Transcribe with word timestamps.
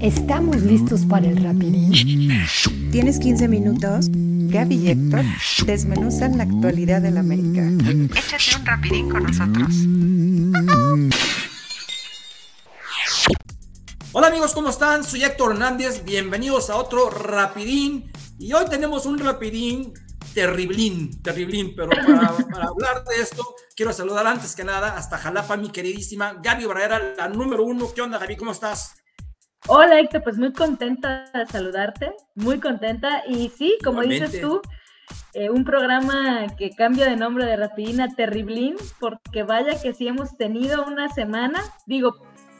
¿Estamos 0.00 0.60
listos 0.60 1.06
para 1.06 1.26
el 1.26 1.42
rapidín? 1.42 1.90
¿Tienes 2.92 3.18
15 3.18 3.48
minutos? 3.48 4.08
Gaby 4.10 4.74
y 4.74 4.90
Héctor 4.90 5.24
desmenuzan 5.64 6.36
la 6.36 6.44
actualidad 6.44 7.00
del 7.00 7.16
América. 7.16 7.62
Échate 8.14 8.60
un 8.60 8.66
rapidín 8.66 9.08
con 9.08 9.22
nosotros. 9.22 9.74
Hola 14.12 14.26
amigos, 14.26 14.52
¿cómo 14.52 14.68
están? 14.68 15.02
Soy 15.02 15.24
Héctor 15.24 15.52
Hernández, 15.52 16.04
bienvenidos 16.04 16.68
a 16.68 16.76
otro 16.76 17.08
rapidín. 17.08 18.12
Y 18.38 18.52
hoy 18.52 18.66
tenemos 18.68 19.06
un 19.06 19.18
rapidín 19.18 19.94
terriblín, 20.34 21.22
terriblín, 21.22 21.74
pero 21.74 21.88
para, 21.88 22.36
para, 22.52 22.66
hablar 22.66 23.02
de 23.04 23.22
esto, 23.22 23.54
quiero 23.74 23.94
saludar 23.94 24.26
antes 24.26 24.54
que 24.54 24.62
nada 24.62 24.94
hasta 24.94 25.16
Jalapa, 25.16 25.56
mi 25.56 25.70
queridísima 25.70 26.34
Gaby 26.42 26.66
Barrera, 26.66 27.14
la 27.16 27.28
número 27.30 27.64
uno. 27.64 27.90
¿Qué 27.94 28.02
onda, 28.02 28.18
Gaby? 28.18 28.36
¿Cómo 28.36 28.52
estás? 28.52 28.92
Hola 29.68 29.98
Héctor, 29.98 30.22
pues 30.22 30.38
muy 30.38 30.52
contenta 30.52 31.24
de 31.34 31.46
saludarte, 31.46 32.12
muy 32.34 32.60
contenta. 32.60 33.22
Y 33.26 33.48
sí, 33.48 33.76
como 33.82 34.02
dices 34.02 34.40
tú, 34.40 34.60
eh, 35.34 35.50
un 35.50 35.64
programa 35.64 36.46
que 36.56 36.70
cambia 36.70 37.06
de 37.06 37.16
nombre 37.16 37.44
de 37.44 37.56
Rapidina 37.56 38.14
Terriblín, 38.14 38.76
porque 39.00 39.42
vaya 39.42 39.80
que 39.80 39.92
sí 39.92 40.06
hemos 40.08 40.36
tenido 40.36 40.84
una 40.84 41.08
semana, 41.08 41.62
digo, 41.86 42.14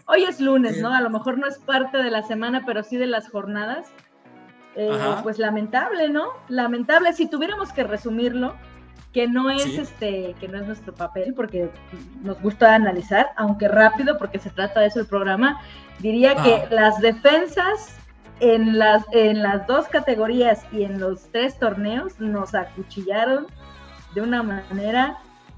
hoy 0.06 0.24
es 0.24 0.40
lunes, 0.40 0.78
¿no? 0.80 0.92
A 0.92 1.00
lo 1.00 1.10
mejor 1.10 1.38
no 1.38 1.46
es 1.46 1.58
parte 1.58 1.98
de 1.98 2.10
la 2.10 2.22
semana, 2.22 2.64
pero 2.66 2.82
sí 2.82 2.96
de 2.96 3.06
las 3.06 3.28
jornadas. 3.30 3.86
Eh, 4.78 4.90
pues 5.22 5.38
lamentable, 5.38 6.10
¿no? 6.10 6.26
Lamentable, 6.48 7.14
si 7.14 7.30
tuviéramos 7.30 7.72
que 7.72 7.82
resumirlo, 7.82 8.56
que 9.16 9.26
no 9.26 9.48
es 9.48 9.78
este, 9.78 10.34
que 10.38 10.46
no 10.46 10.58
es 10.58 10.66
nuestro 10.66 10.94
papel, 10.94 11.32
porque 11.32 11.70
nos 12.22 12.38
gusta 12.42 12.74
analizar, 12.74 13.30
aunque 13.36 13.66
rápido, 13.66 14.18
porque 14.18 14.38
se 14.38 14.50
trata 14.50 14.80
de 14.80 14.88
eso 14.88 15.00
el 15.00 15.06
programa, 15.06 15.58
diría 16.00 16.34
que 16.42 16.66
las 16.68 17.00
defensas 17.00 17.96
en 18.40 18.78
las, 18.78 19.06
en 19.12 19.42
las 19.42 19.66
dos 19.66 19.88
categorías 19.88 20.66
y 20.70 20.82
en 20.82 21.00
los 21.00 21.32
tres 21.32 21.58
torneos 21.58 22.20
nos 22.20 22.54
acuchillaron 22.54 23.46
de 24.14 24.20
una 24.20 24.42
manera 24.42 25.16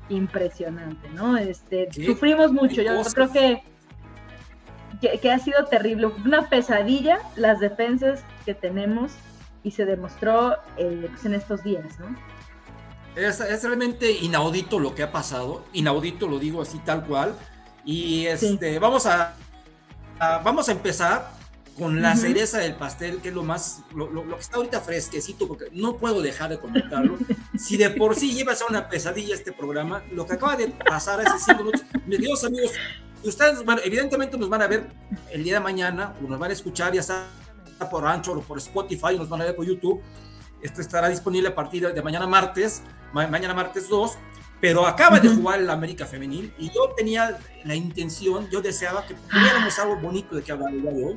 impresionante, 0.08 1.08
¿no? 1.10 1.36
Este, 1.36 1.88
sufrimos 1.92 2.52
mucho, 2.52 2.80
yo 2.80 3.02
creo 3.12 3.32
que, 3.32 3.64
que, 5.20 5.32
ha 5.32 5.38
sido 5.40 5.64
terrible, 5.64 6.06
una 6.24 6.48
pesadilla 6.48 7.18
las 7.34 7.58
defensas 7.58 8.22
que 8.44 8.54
tenemos 8.54 9.16
y 9.64 9.72
se 9.72 9.84
demostró 9.84 10.58
eh, 10.76 11.08
pues, 11.10 11.24
en 11.24 11.34
estos 11.34 11.64
días, 11.64 11.98
¿no? 11.98 12.37
Es, 13.18 13.62
realmente 13.62 14.10
inaudito 14.10 14.78
lo 14.78 14.94
que 14.94 15.02
ha 15.02 15.10
pasado, 15.10 15.64
inaudito 15.72 16.28
lo 16.28 16.38
digo 16.38 16.62
así 16.62 16.78
tal 16.78 17.04
cual. 17.04 17.34
Y 17.84 18.26
este, 18.26 18.78
vamos 18.78 19.06
a, 19.06 19.34
vamos 20.44 20.68
a 20.68 20.72
empezar 20.72 21.38
con 21.78 22.02
la 22.02 22.16
cereza 22.16 22.58
del 22.58 22.74
pastel, 22.74 23.20
que 23.20 23.28
es 23.28 23.34
lo 23.34 23.44
más, 23.44 23.82
lo, 23.94 24.10
que 24.10 24.40
está 24.40 24.56
ahorita 24.56 24.80
fresquecito, 24.80 25.46
porque 25.46 25.66
no 25.72 25.96
puedo 25.96 26.20
dejar 26.20 26.50
de 26.50 26.58
comentarlo. 26.58 27.16
si 27.56 27.76
de 27.76 27.90
por 27.90 28.16
sí 28.16 28.34
llevas 28.34 28.60
a 28.62 28.66
una 28.66 28.88
pesadilla 28.88 29.34
este 29.34 29.52
programa, 29.52 30.02
lo 30.12 30.26
que 30.26 30.34
acaba 30.34 30.56
de 30.56 30.68
pasar 30.68 31.20
hace 31.20 31.38
cinco 31.38 31.64
minutos, 31.64 31.82
mis 32.06 32.18
queridos 32.18 32.44
amigos, 32.44 32.72
ustedes, 33.22 33.64
bueno, 33.64 33.80
evidentemente 33.84 34.36
nos 34.36 34.48
van 34.48 34.62
a 34.62 34.66
ver 34.66 34.88
el 35.30 35.44
día 35.44 35.54
de 35.54 35.60
mañana, 35.60 36.14
o 36.22 36.28
nos 36.28 36.38
van 36.38 36.50
a 36.50 36.52
escuchar, 36.52 36.92
ya 36.92 37.02
sea 37.02 37.28
por 37.90 38.06
Anchor 38.06 38.38
o 38.38 38.42
por 38.42 38.58
Spotify, 38.58 39.16
nos 39.16 39.28
van 39.28 39.42
a 39.42 39.44
ver 39.44 39.54
por 39.54 39.64
YouTube. 39.64 40.02
Esto 40.62 40.80
estará 40.80 41.08
disponible 41.08 41.48
a 41.48 41.54
partir 41.54 41.86
de 41.92 42.02
mañana 42.02 42.26
martes 42.26 42.82
mañana 43.12 43.54
martes 43.54 43.88
2, 43.88 44.18
pero 44.60 44.86
acaba 44.86 45.20
de 45.20 45.28
jugar 45.28 45.60
el 45.60 45.70
América 45.70 46.06
Femenil 46.06 46.52
y 46.58 46.68
yo 46.68 46.92
tenía 46.96 47.38
la 47.64 47.74
intención, 47.74 48.48
yo 48.50 48.60
deseaba 48.60 49.06
que 49.06 49.14
tuviéramos 49.14 49.78
algo 49.78 49.96
bonito 49.96 50.34
de 50.34 50.42
que 50.42 50.52
hablar 50.52 50.72
el 50.72 50.82
día 50.82 50.92
de 50.92 51.04
hoy. 51.04 51.14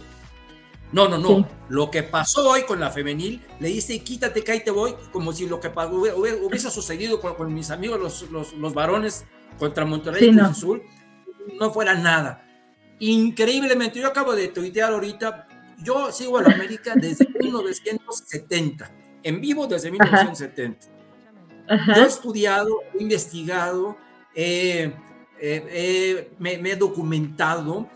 No, 0.91 1.07
no, 1.07 1.17
no. 1.17 1.47
Lo 1.69 1.89
que 1.89 2.03
pasó 2.03 2.49
hoy 2.49 2.63
con 2.63 2.79
la 2.79 2.91
femenil, 2.91 3.41
le 3.61 3.69
dice 3.69 3.97
quítate 4.03 4.43
que 4.43 4.51
ahí 4.51 4.63
te 4.63 4.71
voy, 4.71 4.93
como 5.13 5.31
si 5.31 5.47
lo 5.47 5.59
que 5.59 5.69
hubiese 5.69 6.69
sucedido 6.69 7.21
con, 7.21 7.53
mis 7.53 7.71
amigos 7.71 7.99
los, 7.99 8.29
los, 8.29 8.53
los, 8.53 8.73
varones 8.73 9.23
contra 9.57 9.85
Monterrey 9.85 10.27
y 10.27 10.31
no. 10.31 10.45
Azul, 10.45 10.83
no 11.57 11.71
fuera 11.71 11.93
nada. 11.93 12.45
Increíblemente, 12.99 13.99
yo 13.99 14.07
acabo 14.07 14.35
de 14.35 14.49
tuitear 14.49 14.91
ahorita, 14.91 15.47
yo 15.81 16.11
sigo 16.11 16.37
a 16.37 16.43
la 16.43 16.53
América 16.53 16.93
desde 16.95 17.25
1970, 17.39 18.91
en 19.23 19.41
vivo 19.41 19.67
desde 19.67 19.91
1970. 19.91 20.87
Yo 21.95 22.03
he 22.03 22.07
estudiado, 22.07 22.79
he 22.93 23.01
investigado, 23.01 23.97
me, 24.35 26.71
he 26.71 26.75
documentado, 26.77 27.87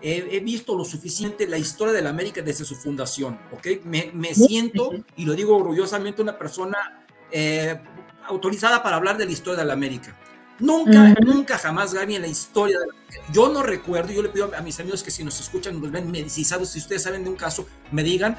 he, 0.00 0.40
visto 0.40 0.76
lo 0.76 0.84
suficiente 0.84 1.48
la 1.48 1.58
historia 1.58 1.92
de 1.92 2.02
la 2.02 2.10
América 2.10 2.42
desde 2.42 2.64
su 2.64 2.76
fundación, 2.76 3.38
¿ok? 3.52 3.84
Me, 3.84 4.34
siento, 4.34 4.92
y 5.16 5.24
lo 5.24 5.34
digo 5.34 5.56
orgullosamente, 5.56 6.22
una 6.22 6.38
persona 6.38 7.04
eh, 7.32 7.80
autorizada 8.28 8.82
para 8.82 8.96
hablar 8.96 9.16
de 9.16 9.26
la 9.26 9.32
historia 9.32 9.60
de 9.60 9.66
la 9.66 9.72
América. 9.72 10.16
Nunca, 10.58 11.14
nunca 11.20 11.58
jamás, 11.58 11.92
Gaby, 11.92 12.14
en 12.14 12.22
la 12.22 12.28
historia 12.28 12.78
de 12.78 12.86
la 12.86 12.92
América. 12.92 13.32
Yo 13.32 13.52
no 13.52 13.62
recuerdo, 13.62 14.12
yo 14.12 14.22
le 14.22 14.28
pido 14.28 14.50
a 14.56 14.62
mis 14.62 14.78
amigos 14.80 15.02
que 15.02 15.10
si 15.10 15.24
nos 15.24 15.40
escuchan, 15.40 15.80
nos 15.80 15.90
ven 15.90 16.10
medicizados, 16.10 16.70
si 16.70 16.78
ustedes 16.78 17.02
saben 17.02 17.24
de 17.24 17.30
un 17.30 17.36
caso, 17.36 17.66
me 17.90 18.02
digan 18.02 18.36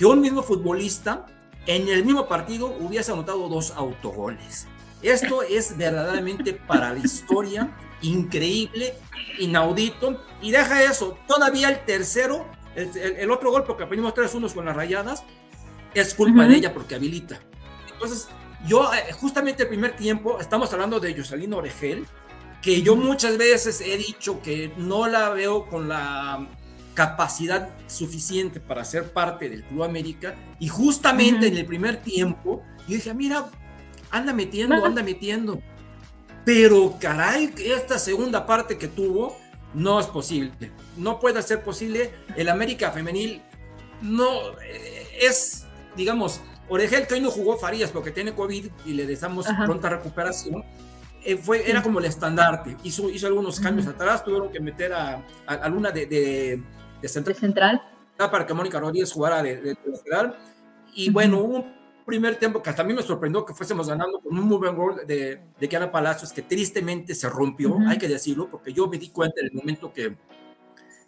que 0.00 0.06
un 0.06 0.22
mismo 0.22 0.42
futbolista 0.42 1.26
en 1.66 1.86
el 1.90 2.06
mismo 2.06 2.26
partido 2.26 2.74
hubiese 2.80 3.12
anotado 3.12 3.50
dos 3.50 3.72
autogoles. 3.76 4.66
Esto 5.02 5.42
es 5.42 5.76
verdaderamente 5.76 6.54
para 6.54 6.94
la 6.94 7.00
historia 7.00 7.76
increíble, 8.00 8.94
inaudito. 9.38 10.24
Y 10.40 10.52
deja 10.52 10.84
eso, 10.84 11.18
todavía 11.28 11.68
el 11.68 11.84
tercero, 11.84 12.46
el, 12.74 13.30
otro 13.30 13.50
gol, 13.50 13.64
porque 13.64 13.82
aprendimos 13.82 14.14
tres 14.14 14.34
unos 14.34 14.54
con 14.54 14.64
las 14.64 14.74
rayadas, 14.74 15.22
es 15.92 16.14
culpa 16.14 16.46
de 16.46 16.56
ella 16.56 16.72
porque 16.72 16.94
habilita. 16.94 17.38
Entonces, 17.92 18.28
yo, 18.66 18.90
eh, 18.94 19.12
justamente 19.12 19.64
el 19.64 19.68
primer 19.68 19.96
tiempo, 19.96 20.40
estamos 20.40 20.72
hablando 20.72 20.98
de 20.98 21.14
Jocelyn 21.14 21.52
Oregel, 21.52 22.06
que 22.62 22.80
yo 22.80 22.96
muchas 22.96 23.36
veces 23.36 23.82
he 23.82 23.98
dicho 23.98 24.40
que 24.40 24.72
no 24.78 25.08
la 25.08 25.28
veo 25.28 25.66
con 25.66 25.90
la 25.90 26.48
capacidad 26.94 27.70
suficiente 27.86 28.60
para 28.60 28.84
ser 28.84 29.12
parte 29.12 29.48
del 29.48 29.62
Club 29.64 29.84
América 29.84 30.34
y 30.58 30.68
justamente 30.68 31.46
en 31.46 31.56
el 31.56 31.66
primer 31.66 31.98
tiempo 31.98 32.62
yo 32.88 32.96
dije, 32.96 33.14
mira, 33.14 33.46
anda 34.10 34.32
metiendo, 34.32 34.84
anda 34.84 35.02
metiendo. 35.02 35.60
Pero 36.44 36.96
caray, 37.00 37.54
esta 37.58 37.98
segunda 37.98 38.46
parte 38.46 38.78
que 38.78 38.88
tuvo 38.88 39.36
no 39.74 40.00
es 40.00 40.06
posible. 40.06 40.72
No 40.96 41.20
puede 41.20 41.40
ser 41.42 41.62
posible. 41.62 42.10
El 42.36 42.48
América 42.48 42.90
femenil 42.90 43.42
no 44.02 44.58
eh, 44.62 45.06
es, 45.20 45.66
digamos, 45.96 46.40
Oregel 46.68 47.06
que 47.06 47.14
hoy 47.14 47.20
no 47.20 47.30
jugó 47.30 47.56
Farías 47.56 47.90
porque 47.90 48.10
tiene 48.10 48.34
COVID 48.34 48.66
y 48.86 48.92
le 48.94 49.06
deseamos 49.06 49.46
pronta 49.64 49.88
recuperación. 49.88 50.64
Eh, 51.24 51.36
fue, 51.36 51.68
era 51.70 51.82
como 51.82 51.98
el 51.98 52.06
estandarte. 52.06 52.76
Hizo, 52.82 53.10
hizo 53.10 53.26
algunos 53.26 53.60
cambios 53.60 53.86
atrás, 53.86 54.24
tuvieron 54.24 54.50
que 54.50 54.60
meter 54.60 54.92
a, 54.92 55.22
a, 55.46 55.68
Luna 55.68 55.90
de 55.90 56.06
de 57.00 57.08
central. 57.08 57.82
Para 58.16 58.46
que 58.46 58.54
Mónica 58.54 58.78
Rodríguez 58.78 59.12
jugara 59.12 59.42
de, 59.42 59.56
de, 59.60 59.76
lateral. 59.86 60.36
Y 60.94 61.10
bueno, 61.10 61.38
hubo 61.38 61.56
un 61.56 61.74
primer 62.04 62.36
tiempo 62.36 62.62
que 62.62 62.70
hasta 62.70 62.82
a 62.82 62.84
mí 62.84 62.92
me 62.92 63.02
sorprendió 63.02 63.44
que 63.44 63.54
fuésemos 63.54 63.88
ganando 63.88 64.20
con 64.20 64.36
un 64.36 64.44
muy 64.44 64.58
buen 64.58 64.76
gol 64.76 65.06
de, 65.06 65.40
de 65.58 65.68
Kiana 65.68 65.90
Palacios, 65.90 66.32
que 66.32 66.42
tristemente 66.42 67.14
se 67.14 67.28
rompió, 67.28 67.78
hay 67.86 67.98
que 67.98 68.08
decirlo, 68.08 68.48
porque 68.50 68.72
yo 68.72 68.88
me 68.88 68.98
di 68.98 69.08
cuenta 69.10 69.40
en 69.40 69.46
el 69.46 69.52
momento 69.52 69.92
que, 69.92 70.16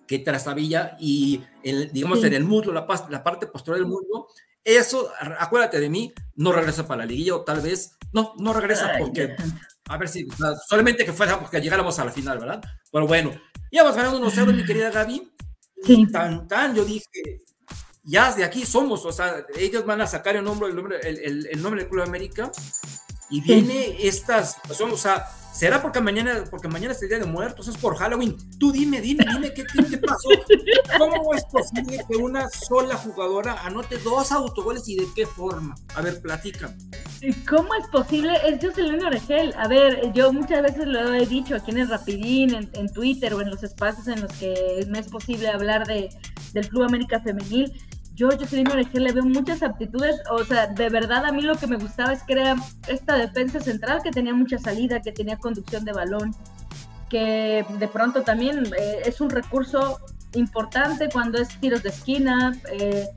que 0.07 0.21
trastabilla 0.21 0.97
y, 1.01 1.43
el, 1.63 1.93
digamos, 1.93 2.23
en 2.25 2.33
el 2.35 2.45
muslo, 2.45 2.73
la, 2.73 2.87
la 3.11 3.23
parte 3.23 3.47
posterior 3.47 3.79
del 3.79 3.89
muslo, 3.89 4.29
eso, 4.65 5.11
acuérdate 5.39 5.81
de 5.81 5.91
mí, 5.91 6.13
no 6.37 6.53
regresa 6.53 6.87
para 6.87 7.01
la 7.01 7.07
liguilla 7.07 7.35
o 7.35 7.43
tal 7.43 7.61
vez, 7.61 7.99
no, 8.13 8.33
no 8.39 8.53
regresa 8.53 8.93
porque, 8.99 9.35
a 9.93 9.99
ver 9.99 10.09
si, 10.09 10.27
solamente 10.67 11.05
que 11.05 11.13
fuera 11.13 11.39
porque 11.39 11.61
llegáramos 11.61 11.99
a 11.99 12.05
la 12.05 12.13
final, 12.13 12.39
¿verdad? 12.39 12.63
Pero 12.91 13.07
bueno, 13.07 13.33
íbamos 13.71 13.95
ganando 13.95 14.21
1-0, 14.21 14.55
mi 14.55 14.65
querida 14.65 14.91
Gaby, 14.91 15.33
Sí. 15.85 16.07
Tan, 16.13 16.47
tan, 16.47 16.75
yo 16.75 16.85
dije, 16.85 17.43
ya 18.05 18.33
de 18.33 18.45
aquí 18.45 18.65
somos, 18.65 19.05
o 19.05 19.11
sea, 19.11 19.45
ellos 19.57 19.85
van 19.85 20.01
a 20.01 20.07
sacar 20.07 20.37
el 20.37 20.45
nombre, 20.45 20.69
el 20.69 20.77
nombre, 20.77 21.01
el, 21.03 21.47
el 21.47 21.63
nombre 21.63 21.83
del 21.83 21.91
Club 21.91 22.05
América 22.05 22.53
y 23.33 23.41
viene 23.41 23.97
esta 24.07 24.45
situación, 24.45 24.93
o 24.93 24.97
sea, 24.97 25.27
¿será 25.55 25.81
porque 25.81 26.03
mañana, 26.03 26.45
porque 26.51 26.69
mañana 26.69 26.93
es 26.93 27.01
el 27.03 27.09
Día 27.09 27.19
de 27.19 27.25
Muertos, 27.25 27.67
es 27.67 27.79
por 27.79 27.97
Halloween? 27.97 28.37
Tú 28.59 28.71
dime, 28.71 29.01
dime, 29.01 29.25
dime, 29.33 29.55
¿qué, 29.55 29.65
qué, 29.65 29.97
pasó? 29.97 30.29
¿Cómo 30.99 31.35
es 31.35 31.43
posible 31.47 32.05
que 32.07 32.17
una 32.19 32.51
sola 32.51 32.95
jugadora 32.97 33.63
anote 33.65 33.97
dos 33.97 34.33
autogoles 34.33 34.87
y 34.87 34.97
de 34.97 35.07
qué 35.17 35.25
forma? 35.25 35.75
A 35.95 36.03
ver, 36.03 36.21
platica. 36.21 36.77
¿Cómo 37.49 37.75
es 37.75 37.87
posible? 37.89 38.33
Es 38.47 38.63
Jocelyn 38.63 39.03
Oregel. 39.03 39.55
A 39.57 39.67
ver, 39.67 40.13
yo 40.13 40.31
muchas 40.31 40.63
veces 40.63 40.87
lo 40.87 41.15
he 41.15 41.25
dicho 41.25 41.57
aquí 41.57 41.71
en 41.71 41.79
el 41.79 41.89
Rapidín, 41.89 42.69
en, 42.75 42.93
Twitter 42.93 43.33
o 43.33 43.41
en 43.41 43.49
los 43.49 43.63
espacios 43.63 44.09
en 44.09 44.21
los 44.21 44.33
que 44.35 44.85
me 44.89 44.99
es 44.99 45.09
posible 45.09 45.49
hablar 45.49 45.87
de, 45.87 46.11
del 46.53 46.69
Club 46.69 46.83
América 46.83 47.19
Femenil. 47.21 47.73
Yo, 48.15 48.29
Jocelyn 48.31 48.71
Oregel, 48.71 49.05
le 49.05 49.13
veo 49.13 49.25
muchas 49.25 49.63
aptitudes. 49.63 50.21
O 50.31 50.45
sea, 50.45 50.67
de 50.67 50.89
verdad, 50.89 51.25
a 51.25 51.33
mí 51.33 51.43
lo 51.43 51.57
que 51.57 51.67
me 51.67 51.77
gustaba 51.77 52.13
es 52.13 52.23
que 52.23 52.35
era 52.35 52.57
esta 52.89 53.17
defensa 53.17 53.61
central 53.61 54.03
que 54.03 54.11
tenía 54.11 54.35
mucha 54.35 54.59
salida, 54.59 55.01
que 55.01 55.13
tenía 55.13 55.37
conducción 55.39 55.85
de 55.85 55.93
balón, 55.93 56.35
que 57.09 57.65
de 57.79 57.89
pronto 57.89 58.23
también 58.23 58.65
eh, 58.79 59.03
es 59.05 59.21
un 59.21 59.31
recurso 59.31 59.99
importante 60.35 61.09
cuando 61.11 61.39
es 61.39 61.49
tiros 61.61 61.83
de 61.83 61.89
esquina. 61.89 62.53
Eh, 62.71 63.09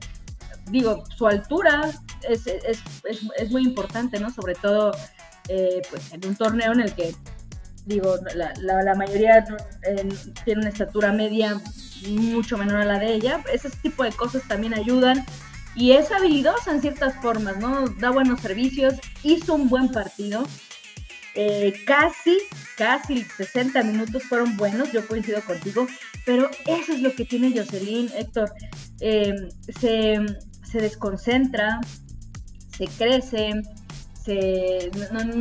digo, 0.70 1.04
su 1.14 1.26
altura 1.26 1.90
es, 2.28 2.46
es, 2.46 2.82
es, 3.04 3.50
muy 3.50 3.62
importante, 3.62 4.18
¿no? 4.18 4.30
Sobre 4.30 4.54
todo 4.54 4.92
eh, 5.48 5.82
pues 5.90 6.12
en 6.12 6.26
un 6.26 6.36
torneo 6.36 6.72
en 6.72 6.80
el 6.80 6.94
que, 6.94 7.14
digo, 7.86 8.16
la, 8.34 8.52
la, 8.82 8.94
mayoría 8.94 9.44
tiene 10.44 10.60
una 10.60 10.68
estatura 10.68 11.12
media 11.12 11.60
mucho 12.08 12.58
menor 12.58 12.80
a 12.80 12.84
la 12.84 12.98
de 12.98 13.14
ella. 13.14 13.42
Ese 13.52 13.70
tipo 13.70 14.02
de 14.02 14.12
cosas 14.12 14.42
también 14.46 14.74
ayudan. 14.74 15.24
Y 15.74 15.92
es 15.92 16.10
habilidosa 16.10 16.72
en 16.72 16.80
ciertas 16.80 17.14
formas, 17.20 17.58
¿no? 17.58 17.86
Da 17.88 18.10
buenos 18.10 18.40
servicios, 18.40 18.94
hizo 19.22 19.54
un 19.54 19.68
buen 19.68 19.90
partido. 19.90 20.44
Eh, 21.34 21.74
casi, 21.86 22.38
casi 22.78 23.22
60 23.22 23.82
minutos 23.82 24.22
fueron 24.22 24.56
buenos, 24.56 24.90
yo 24.90 25.06
coincido 25.06 25.42
contigo, 25.42 25.86
pero 26.24 26.50
eso 26.64 26.94
es 26.94 27.02
lo 27.02 27.14
que 27.14 27.26
tiene 27.26 27.52
Jocelyn, 27.54 28.10
Héctor. 28.16 28.50
Eh, 29.00 29.34
se, 29.78 30.16
se 30.64 30.80
desconcentra, 30.80 31.78
se 32.74 32.86
crece, 32.86 33.52
se, 34.26 34.90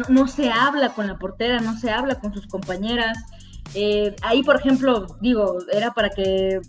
no, 0.09 0.27
se 0.27 0.49
habla 0.49 0.93
con 0.93 1.07
la 1.07 1.17
portera, 1.17 1.59
no 1.59 1.77
se 1.77 1.89
habla 1.89 2.15
con 2.15 2.33
sus 2.33 2.47
compañeras. 2.47 3.17
Eh, 3.73 4.15
ahí, 4.21 4.43
por 4.43 4.55
ejemplo, 4.57 5.07
digo, 5.19 5.57
era 5.71 5.91
para 5.91 6.09
que 6.09 6.61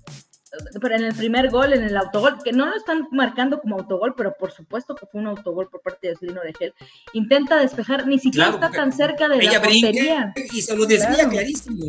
pero 0.80 0.94
en 0.94 1.04
el 1.04 1.14
primer 1.14 1.50
gol, 1.50 1.74
en 1.74 1.82
el 1.82 1.96
autogol, 1.96 2.38
que 2.42 2.52
no 2.52 2.66
lo 2.66 2.74
están 2.74 3.08
marcando 3.10 3.60
como 3.60 3.76
autogol, 3.76 4.14
pero 4.16 4.34
por 4.38 4.52
supuesto 4.52 4.94
que 4.94 5.04
fue 5.04 5.20
un 5.20 5.26
autogol 5.26 5.68
por 5.68 5.82
parte 5.82 6.08
de 6.08 6.16
Celino 6.16 6.40
Gel, 6.58 6.72
intenta 7.12 7.56
despejar, 7.56 8.06
ni 8.06 8.19
siquiera 8.19 8.50
está 8.50 8.70
tan 8.70 8.90
cerca 8.92 9.28
de 9.28 9.42
la 9.42 9.60
portería. 9.60 10.32
Y 10.52 10.62
se 10.62 10.74
lo 10.74 10.86
desvía 10.86 11.28
clarísimo. 11.28 11.86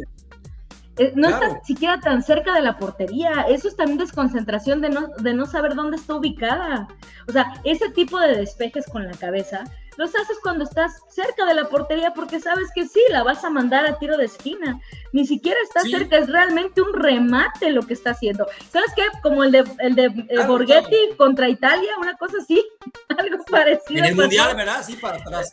Eh, 0.98 1.14
no 1.16 1.30
está 1.30 1.62
siquiera 1.64 2.00
tan 2.00 2.24
cerca 2.24 2.54
de 2.54 2.62
la 2.62 2.78
portería. 2.78 3.46
Eso 3.50 3.68
es 3.68 3.76
también 3.76 4.00
desconcentración 4.00 4.82
de 4.82 4.90
no, 4.90 5.10
de 5.20 5.34
no 5.34 5.46
saber 5.46 5.76
dónde 5.76 5.98
está 5.98 6.16
ubicada. 6.16 6.88
O 7.28 7.32
sea, 7.32 7.54
ese 7.64 7.90
tipo 7.92 8.20
de 8.20 8.36
despejes 8.36 8.86
con 8.88 9.06
la 9.06 9.14
cabeza 9.14 9.64
los 9.98 10.16
haces 10.16 10.38
cuando 10.42 10.64
estás 10.64 11.02
cerca 11.10 11.46
de 11.46 11.56
la 11.56 11.66
portería 11.66 12.14
porque 12.14 12.40
sabes 12.40 12.70
que 12.74 12.88
sí, 12.88 13.02
la 13.10 13.24
vas 13.24 13.44
a 13.44 13.50
mandar 13.50 13.86
a 13.86 13.98
tiro 13.98 14.18
de 14.18 14.26
esquina. 14.26 14.80
Ni 15.12 15.26
siquiera 15.26 15.58
está 15.64 15.82
cerca, 15.82 16.18
es 16.18 16.30
realmente 16.30 16.82
un 16.82 16.94
remate 16.94 17.72
lo 17.72 17.82
que 17.82 17.94
está 17.94 18.12
haciendo. 18.12 18.46
¿Sabes 18.72 18.92
qué? 18.96 19.04
Como 19.24 19.44
el 19.44 19.52
de, 19.52 19.64
el 19.80 19.96
de 19.96 20.06
eh, 20.06 20.46
Borghetti 20.46 21.16
contra 21.18 21.50
Italia, 21.50 21.92
una 22.00 22.16
cosa 22.16 22.38
así, 22.40 22.64
algo 23.18 23.44
parecido. 23.46 24.04
En 24.04 24.06
el 24.06 24.16
Mundial, 24.16 24.56
¿verdad? 24.56 24.84
Sí, 24.86 24.96
para 24.98 25.18
atrás. 25.18 25.52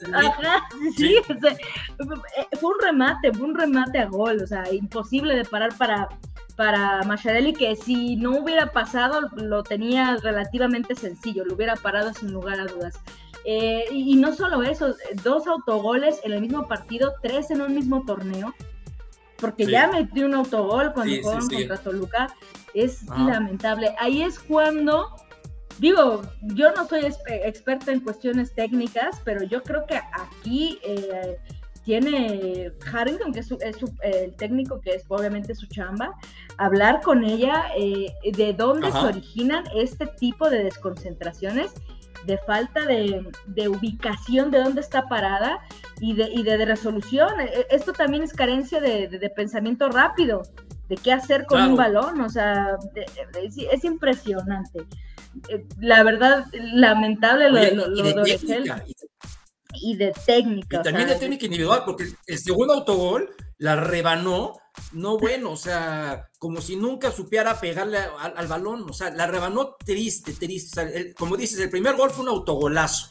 sí, 0.97 1.17
eh, 1.17 2.57
fue 2.61 2.71
un 2.71 2.81
remate, 2.81 3.33
fue 3.33 3.47
un 3.47 3.55
remate 3.55 3.99
a 3.99 4.07
gol, 4.07 4.43
o 4.43 4.47
sea, 4.47 4.71
imposible 4.73 5.35
de 5.37 5.45
parar 5.45 5.77
para 5.77 6.09
para 6.57 7.03
Macharelli 7.03 7.53
que 7.53 7.75
si 7.75 8.15
no 8.15 8.39
hubiera 8.39 8.71
pasado 8.71 9.29
lo 9.35 9.65
tenía 9.65 10.17
relativamente 10.23 10.95
sencillo, 10.95 11.45
lo 11.45 11.55
hubiera 11.55 11.75
parado 11.75 12.13
sin 12.15 12.33
lugar 12.33 12.61
a 12.61 12.67
dudas. 12.67 13.01
Eh, 13.45 13.85
y, 13.93 14.17
no 14.17 14.35
solo 14.35 14.63
eso, 14.63 14.95
dos 15.23 15.47
autogoles 15.47 16.21
en 16.25 16.33
el 16.33 16.41
mismo 16.41 16.67
partido, 16.67 17.15
tres 17.23 17.51
en 17.51 17.61
un 17.61 17.75
mismo 17.75 18.05
torneo, 18.05 18.55
porque 19.37 19.67
ya 19.67 19.89
metió 19.89 20.27
un 20.27 20.35
autogol 20.35 20.93
cuando 20.95 21.15
jugaron 21.21 21.49
contra 21.49 21.77
Toluca, 21.77 22.35
es 22.73 23.05
lamentable. 23.09 23.95
Ahí 23.99 24.23
es 24.23 24.39
cuando, 24.39 25.15
digo, 25.79 26.23
yo 26.43 26.73
no 26.73 26.89
soy 26.89 27.05
experta 27.29 27.93
en 27.93 28.01
cuestiones 28.01 28.55
técnicas, 28.55 29.21
pero 29.25 29.43
yo 29.43 29.63
creo 29.63 29.85
que 29.87 30.01
aquí 30.13 30.79
eh, 30.83 31.39
tiene 31.85 32.73
Harrington, 32.91 33.33
que 33.33 33.41
es, 33.41 33.51
el 34.03 34.35
técnico 34.37 34.81
que 34.81 34.95
es 34.95 35.05
obviamente 35.09 35.55
su 35.55 35.67
chamba, 35.67 36.15
hablar 36.57 37.03
con 37.03 37.25
ella 37.25 37.67
eh, 37.77 38.15
de 38.33 38.55
dónde 38.55 38.91
se 38.91 38.99
originan 38.99 39.65
este 39.75 40.07
tipo 40.07 40.49
de 40.49 40.65
desconcentraciones 40.65 41.75
de 42.27 42.39
falta 42.39 42.85
de, 42.87 43.69
ubicación 43.69 44.51
de 44.51 44.59
dónde 44.59 44.81
está 44.81 45.09
parada 45.09 45.61
y 46.01 46.15
de, 46.15 46.31
de, 46.43 46.65
resolución. 46.65 47.41
E, 47.41 47.45
e, 47.45 47.67
esto 47.71 47.93
también 47.93 48.23
es 48.23 48.33
carencia 48.33 48.81
de, 48.81 49.33
pensamiento 49.35 49.89
rápido, 49.89 50.43
de 50.89 50.97
qué 50.97 51.13
hacer 51.13 51.47
con 51.47 51.63
un 51.63 51.77
balón, 51.77 52.21
o 52.21 52.29
sea, 52.29 52.77
es, 53.43 53.85
impresionante. 53.85 54.87
Eh, 55.49 55.65
la 55.81 56.03
verdad, 56.03 56.47
lamentable 56.53 57.51
lo, 57.51 57.59
de, 57.59 58.85
y 59.75 59.97
de 59.97 60.13
técnica. 60.25 60.81
Y 60.81 60.83
también 60.83 61.09
de 61.09 61.17
técnica 61.17 61.45
individual, 61.47 61.83
porque 61.85 62.05
el 62.27 62.39
segundo 62.39 62.75
autogol 62.75 63.29
la 63.59 63.77
rebanó 63.77 64.57
no 64.93 65.19
bueno, 65.19 65.53
o 65.53 65.57
sea, 65.57 66.29
como 66.39 66.61
si 66.61 66.77
nunca 66.77 67.13
supiera 67.13 67.61
pegarle 67.61 67.99
al, 67.99 68.47
balón, 68.49 68.85
o 68.89 68.93
sea, 68.93 69.11
la 69.11 69.27
rebanó 69.27 69.77
triste, 69.85 70.33
triste. 70.33 71.15
como 71.15 71.37
dices, 71.37 71.61
el 71.61 71.71
primer 71.71 71.97
gol 71.97 72.11
fue 72.11 72.25
un 72.25 72.31
autogolazo. 72.31 73.09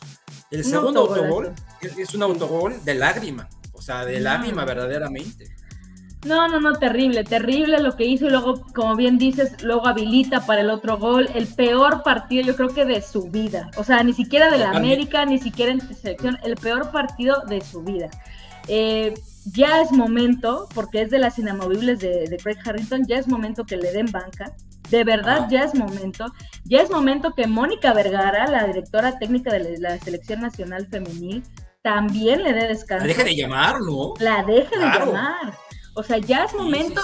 El 0.52 0.64
segundo 0.66 1.02
autogol 1.02 1.54
es 1.82 2.14
un 2.14 2.24
autogol 2.24 2.84
de 2.84 2.96
lágrima, 2.96 3.50
o 3.72 3.82
sea, 3.82 4.06
de 4.06 4.20
lágrima 4.20 4.66
verdaderamente. 4.66 5.56
No, 6.26 6.48
no, 6.48 6.60
no, 6.60 6.74
terrible, 6.74 7.24
terrible 7.24 7.80
lo 7.80 7.98
que 7.98 8.06
hizo 8.06 8.28
y 8.28 8.30
luego, 8.30 8.66
como 8.74 8.96
bien 8.96 9.18
dices, 9.18 9.62
luego 9.62 9.88
habilita 9.88 10.46
para 10.46 10.62
el 10.62 10.70
otro 10.70 10.98
gol, 10.98 11.30
el 11.34 11.48
peor 11.48 12.02
partido 12.04 12.44
yo 12.46 12.56
creo 12.56 12.70
que 12.70 12.86
de 12.86 13.02
su 13.02 13.30
vida, 13.30 13.70
o 13.76 13.84
sea, 13.84 14.04
ni 14.04 14.14
siquiera 14.14 14.50
de 14.50 14.60
la 14.60 14.72
América, 14.72 15.26
ni 15.26 15.38
siquiera 15.38 15.74
en 15.74 15.82
selección, 15.82 16.38
el 16.44 16.56
peor 16.56 16.92
partido 16.92 17.44
de 17.48 17.60
su 17.60 17.84
vida. 17.84 18.10
Eh, 18.68 19.14
ya 19.46 19.82
es 19.82 19.92
momento, 19.92 20.68
porque 20.74 21.02
es 21.02 21.12
de 21.12 21.20
las 21.20 21.38
inamovibles 21.38 22.00
de, 22.00 22.38
Craig 22.42 22.58
Harrington, 22.66 23.06
ya 23.06 23.18
es 23.18 23.28
momento 23.28 23.66
que 23.66 23.78
le 23.78 23.92
den 23.92 24.12
banca. 24.12 24.54
De 24.90 25.04
verdad, 25.04 25.48
ya 25.50 25.64
es 25.64 25.76
momento. 25.76 26.26
Ya 26.66 26.82
es 26.82 26.90
momento 26.90 27.34
que 27.34 27.48
Mónica 27.48 27.94
Vergara, 27.94 28.48
la 28.48 28.66
directora 28.68 29.18
técnica 29.18 29.52
de 29.52 29.78
la 29.80 29.98
Selección 30.00 30.42
Nacional 30.42 30.88
Femenil, 30.88 31.44
también 31.82 32.44
le 32.44 32.54
dé 32.54 32.68
descanso. 32.68 33.06
La 33.06 33.14
deje 33.14 33.24
de 33.24 33.36
llamar, 33.36 33.82
¿no? 33.82 34.14
La 34.20 34.44
deje 34.44 34.78
de 34.78 34.86
llamar. 34.86 35.54
O 35.96 36.04
sea, 36.04 36.18
ya 36.18 36.46
es 36.46 36.54
momento. 36.54 37.02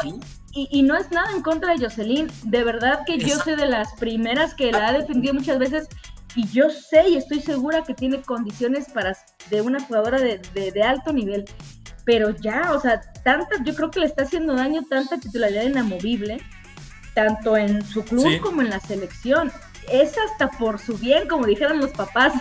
Y, 0.51 0.81
no 0.81 0.97
es 0.97 1.11
nada 1.11 1.31
en 1.31 1.41
contra 1.41 1.73
de 1.73 1.85
Jocelyn. 1.85 2.27
De 2.43 2.63
verdad 2.63 3.01
que 3.05 3.17
yo 3.17 3.37
soy 3.37 3.55
de 3.55 3.67
las 3.67 3.93
primeras 3.93 4.55
que 4.55 4.71
la 4.71 4.87
ha 4.87 4.93
defendido 4.93 5.33
muchas 5.33 5.59
veces. 5.59 5.87
Y 6.35 6.47
yo 6.47 6.69
sé 6.69 7.09
y 7.09 7.17
estoy 7.17 7.41
segura 7.41 7.83
que 7.83 7.93
tiene 7.93 8.21
condiciones 8.21 8.89
para 8.89 9.17
de 9.49 9.61
una 9.61 9.79
jugadora 9.79 10.19
de, 10.19 10.39
de 10.53 10.83
alto 10.83 11.11
nivel 11.11 11.45
pero 12.09 12.31
ya, 12.31 12.71
o 12.73 12.81
sea, 12.81 13.01
tantas, 13.23 13.59
yo 13.63 13.75
creo 13.75 13.91
que 13.91 13.99
le 13.99 14.07
está 14.07 14.23
haciendo 14.23 14.55
daño 14.55 14.81
tanta 14.89 15.19
titularidad 15.19 15.61
inamovible, 15.61 16.41
tanto 17.13 17.55
en 17.55 17.85
su 17.85 18.03
club 18.03 18.41
como 18.41 18.63
en 18.63 18.71
la 18.71 18.79
selección. 18.79 19.51
Es 19.91 20.15
hasta 20.17 20.49
por 20.49 20.79
su 20.79 20.97
bien, 20.97 21.27
como 21.27 21.45
dijeron 21.45 21.77
los 21.77 21.91
papás, 21.91 22.33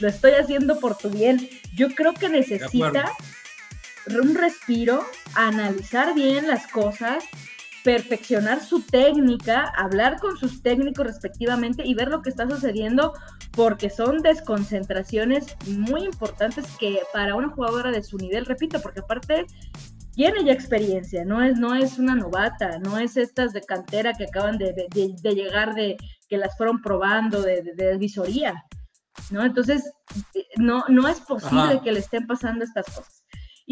lo 0.00 0.08
estoy 0.08 0.32
haciendo 0.32 0.80
por 0.80 0.96
tu 0.96 1.10
bien. 1.10 1.50
Yo 1.74 1.94
creo 1.94 2.14
que 2.14 2.30
necesita 2.30 3.12
un 4.06 4.34
respiro, 4.36 5.04
analizar 5.34 6.14
bien 6.14 6.48
las 6.48 6.66
cosas 6.68 7.22
perfeccionar 7.82 8.62
su 8.62 8.82
técnica, 8.82 9.72
hablar 9.76 10.18
con 10.20 10.36
sus 10.36 10.62
técnicos 10.62 11.06
respectivamente 11.06 11.86
y 11.86 11.94
ver 11.94 12.08
lo 12.08 12.22
que 12.22 12.30
está 12.30 12.48
sucediendo, 12.48 13.14
porque 13.52 13.90
son 13.90 14.18
desconcentraciones 14.18 15.56
muy 15.66 16.04
importantes 16.04 16.66
que 16.78 17.00
para 17.12 17.34
una 17.34 17.48
jugadora 17.48 17.90
de 17.90 18.02
su 18.02 18.18
nivel, 18.18 18.46
repito, 18.46 18.80
porque 18.80 19.00
aparte 19.00 19.46
tiene 20.12 20.44
ya 20.44 20.52
experiencia, 20.52 21.24
no 21.24 21.42
es, 21.42 21.58
no 21.58 21.74
es 21.74 21.98
una 21.98 22.14
novata, 22.14 22.78
no 22.78 22.98
es 22.98 23.16
estas 23.16 23.52
de 23.52 23.62
cantera 23.62 24.12
que 24.12 24.24
acaban 24.24 24.58
de, 24.58 24.74
llegar, 25.22 25.74
de 25.74 25.96
que 26.28 26.36
las 26.36 26.56
fueron 26.56 26.82
probando 26.82 27.40
de, 27.40 27.62
de, 27.62 27.96
visoría, 27.96 28.64
¿no? 29.30 29.44
Entonces, 29.44 29.92
eh, 30.34 30.46
no, 30.56 30.84
no 30.88 31.08
es 31.08 31.20
posible 31.20 31.80
que 31.82 31.92
le 31.92 32.00
estén 32.00 32.26
pasando 32.26 32.64
estas 32.64 32.86
cosas. 32.86 33.19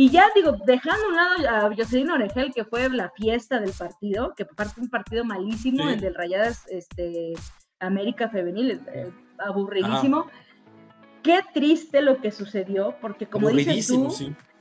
Y 0.00 0.10
ya 0.10 0.26
digo, 0.32 0.56
dejando 0.64 1.06
a 1.06 1.08
un 1.08 1.16
lado 1.16 1.66
a 1.66 1.74
Jocelyn 1.74 2.08
Oregel, 2.08 2.54
que 2.54 2.64
fue 2.64 2.88
la 2.88 3.10
fiesta 3.16 3.58
del 3.58 3.72
partido, 3.72 4.32
que 4.36 4.44
parte 4.44 4.80
un 4.80 4.88
partido 4.88 5.24
malísimo, 5.24 5.88
el 5.88 5.98
del 5.98 6.14
Rayadas 6.14 6.68
este, 6.68 7.32
América 7.80 8.28
Femenil, 8.28 8.80
eh, 8.94 9.10
aburridísimo. 9.40 10.28
Qué 11.24 11.40
triste 11.52 12.00
lo 12.00 12.20
que 12.20 12.30
sucedió, 12.30 12.94
porque 13.00 13.26
como 13.26 13.50
dices 13.50 13.88
tú, 13.88 14.08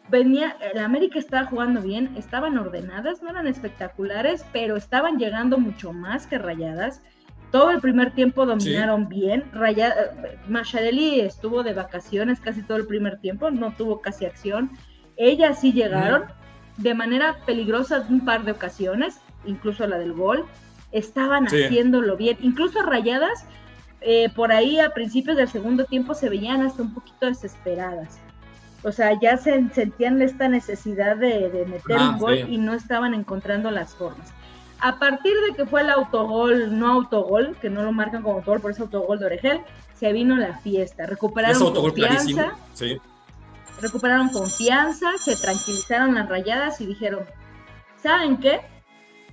venía, 0.09 0.57
el 0.73 0.79
América 0.79 1.19
estaba 1.19 1.45
jugando 1.45 1.83
bien, 1.83 2.15
estaban 2.17 2.57
ordenadas, 2.57 3.21
no 3.21 3.29
eran 3.29 3.45
espectaculares, 3.45 4.43
pero 4.51 4.75
estaban 4.75 5.19
llegando 5.19 5.59
mucho 5.59 5.93
más 5.93 6.25
que 6.25 6.39
Rayadas. 6.39 7.03
Todo 7.51 7.69
el 7.69 7.79
primer 7.79 8.15
tiempo 8.15 8.47
dominaron 8.47 9.07
bien. 9.07 9.43
Raya, 9.53 9.89
eh, 9.89 10.39
Macharelli 10.47 11.19
estuvo 11.19 11.61
de 11.61 11.73
vacaciones 11.73 12.39
casi 12.39 12.63
todo 12.63 12.79
el 12.79 12.87
primer 12.87 13.19
tiempo, 13.19 13.51
no 13.51 13.71
tuvo 13.75 14.01
casi 14.01 14.25
acción. 14.25 14.71
Ellas 15.17 15.59
sí 15.61 15.73
llegaron 15.73 16.25
de 16.77 16.93
manera 16.93 17.37
peligrosa 17.45 18.05
un 18.09 18.23
par 18.23 18.45
de 18.45 18.51
ocasiones, 18.51 19.19
incluso 19.45 19.85
la 19.87 19.97
del 19.97 20.13
gol. 20.13 20.45
Estaban 20.91 21.45
haciéndolo 21.45 22.15
bien, 22.15 22.37
incluso 22.41 22.81
rayadas. 22.81 23.45
Eh, 24.01 24.29
por 24.35 24.51
ahí 24.51 24.79
a 24.79 24.91
principios 24.91 25.37
del 25.37 25.49
segundo 25.49 25.85
tiempo 25.85 26.13
se 26.13 26.29
veían 26.29 26.61
hasta 26.61 26.83
un 26.83 26.93
poquito 26.93 27.25
desesperadas. 27.25 28.19
O 28.83 28.91
sea, 28.91 29.19
ya 29.19 29.37
se 29.37 29.67
sentían 29.73 30.21
esta 30.21 30.47
necesidad 30.47 31.17
de, 31.17 31.65
meter 31.67 31.97
un 31.97 32.01
ah, 32.01 32.17
gol 32.19 32.37
y 32.47 32.57
no 32.57 32.73
estaban 32.73 33.13
encontrando 33.15 33.71
las 33.71 33.95
formas. 33.95 34.31
a 34.79 34.99
partir 34.99 35.33
de 35.47 35.55
que 35.55 35.65
fue 35.65 35.81
el 35.81 35.89
autogol, 35.89 36.77
no 36.77 36.87
autogol, 36.93 37.57
que 37.59 37.71
no 37.71 37.81
lo 37.83 37.91
marcan 37.91 38.21
como 38.21 38.35
autogol, 38.35 38.61
por 38.61 38.71
eso 38.71 38.83
autogol 38.83 39.17
de 39.17 39.25
Oregel, 39.25 39.61
se 39.95 40.13
vino 40.13 40.37
la 40.37 40.59
fiesta. 40.59 41.07
Recuperaron 41.07 41.73
confianza. 41.73 42.55
Sí. 42.73 43.01
Recuperaron 43.81 44.29
confianza, 44.29 45.17
se 45.19 45.35
tranquilizaron 45.35 46.15
las 46.15 46.27
rayadas 46.27 46.81
y 46.81 46.87
dijeron, 46.87 47.25
¿saben 48.01 48.37
qué? 48.37 48.61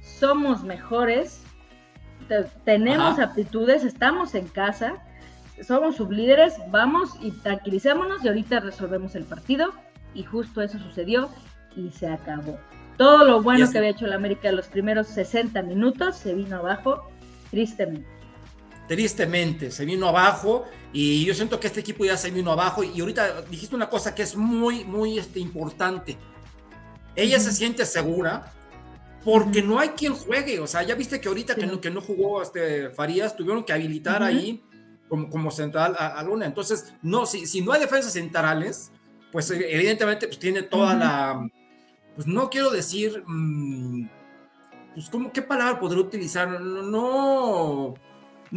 Somos 0.03 0.63
mejores, 0.63 1.43
tenemos 2.65 3.19
aptitudes, 3.19 3.85
estamos 3.85 4.35
en 4.35 4.49
casa, 4.49 5.03
somos 5.63 5.97
sublíderes, 5.97 6.55
vamos 6.71 7.17
y 7.21 7.31
tranquilicémonos 7.31 8.25
y 8.25 8.29
ahorita 8.29 8.61
resolvemos 8.61 9.15
el 9.15 9.25
partido. 9.25 9.73
Y 10.15 10.23
justo 10.23 10.63
eso 10.63 10.79
sucedió 10.79 11.29
y 11.77 11.91
se 11.91 12.07
acabó. 12.07 12.59
Todo 12.97 13.25
lo 13.25 13.43
bueno 13.43 13.69
que 13.71 13.79
había 13.79 13.91
hecho 13.91 14.07
la 14.07 14.17
América 14.17 14.49
en 14.49 14.57
los 14.57 14.69
primeros 14.69 15.09
60 15.09 15.61
minutos 15.63 16.17
se 16.17 16.35
vino 16.35 16.57
abajo, 16.57 17.11
tristemente. 17.51 18.14
Tristemente, 18.89 19.71
se 19.71 19.85
vino 19.85 20.09
abajo 20.09 20.65
y 20.93 21.25
yo 21.25 21.35
siento 21.35 21.59
que 21.59 21.67
este 21.67 21.81
equipo 21.81 22.05
ya 22.05 22.17
se 22.17 22.31
vino 22.31 22.53
abajo. 22.53 22.83
Y 22.85 23.01
ahorita 23.01 23.43
dijiste 23.43 23.75
una 23.75 23.89
cosa 23.89 24.15
que 24.15 24.23
es 24.23 24.37
muy, 24.37 24.85
muy 24.85 25.19
este, 25.19 25.41
importante. 25.41 26.17
Ella 27.17 27.41
se 27.41 27.53
siente 27.53 27.87
segura 27.87 28.53
porque 29.25 29.63
no 29.63 29.79
hay 29.79 29.91
quien 29.91 30.15
juegue, 30.15 30.61
o 30.61 30.67
sea, 30.67 30.83
ya 30.83 30.95
viste 30.95 31.19
que 31.19 31.29
ahorita 31.29 31.55
que, 31.55 31.67
no, 31.67 31.81
que 31.81 31.91
no 31.91 32.03
jugó 32.03 32.43
este 32.43 32.91
Farías, 32.91 33.35
tuvieron 33.35 33.65
que 33.65 33.73
habilitar 33.73 34.23
ahí 34.23 34.63
como, 35.09 35.31
como 35.31 35.51
central 35.51 35.97
a, 35.99 36.23
Luna. 36.23 36.45
Entonces, 36.45 36.93
no, 37.01 37.25
si, 37.25 37.47
si 37.47 37.63
no 37.63 37.73
hay 37.73 37.81
defensas 37.81 38.13
centrales, 38.13 38.91
pues 39.33 39.51
evidentemente 39.51 40.27
pues, 40.27 40.39
tiene 40.39 40.63
toda 40.63 40.95
la 40.95 41.49
pues 42.15 42.27
no 42.27 42.49
quiero 42.49 42.71
decir, 42.71 43.25
mm, 43.27 44.09
pues 44.95 45.09
¿cómo, 45.11 45.33
¿qué 45.33 45.43
palabra 45.43 45.81
podré 45.81 45.99
utilizar? 45.99 46.61
No, 46.61 46.83
no 46.83 47.95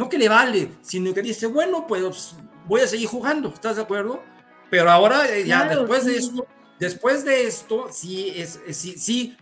que 0.08 0.20
le 0.20 0.30
vale, 0.30 0.74
sino 0.82 1.12
que 1.12 1.24
dice, 1.24 1.48
bueno, 1.48 1.88
pues 1.88 2.36
voy 2.68 2.82
a 2.82 2.88
seguir 2.88 3.08
jugando, 3.08 3.50
¿estás 3.50 3.78
de 3.78 3.82
acuerdo? 3.82 4.22
Pero 4.70 4.92
ahora, 4.92 5.28
eh, 5.36 5.44
ya 5.44 5.68
después 5.68 6.06
de 6.06 6.18
esto, 6.18 6.48
después 6.80 7.26
de 7.26 7.48
esto, 7.48 7.88
sí, 7.92 8.32
es, 8.36 8.60
sí, 8.70 8.94
sí, 8.98 9.36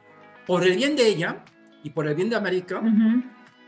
por 0.48 0.64
el 0.64 0.78
bien 0.78 0.96
de 0.96 1.08
ella 1.08 1.44
y 1.84 1.90
por 1.90 2.08
el 2.08 2.16
bien 2.16 2.30
de 2.30 2.38
América, 2.38 2.82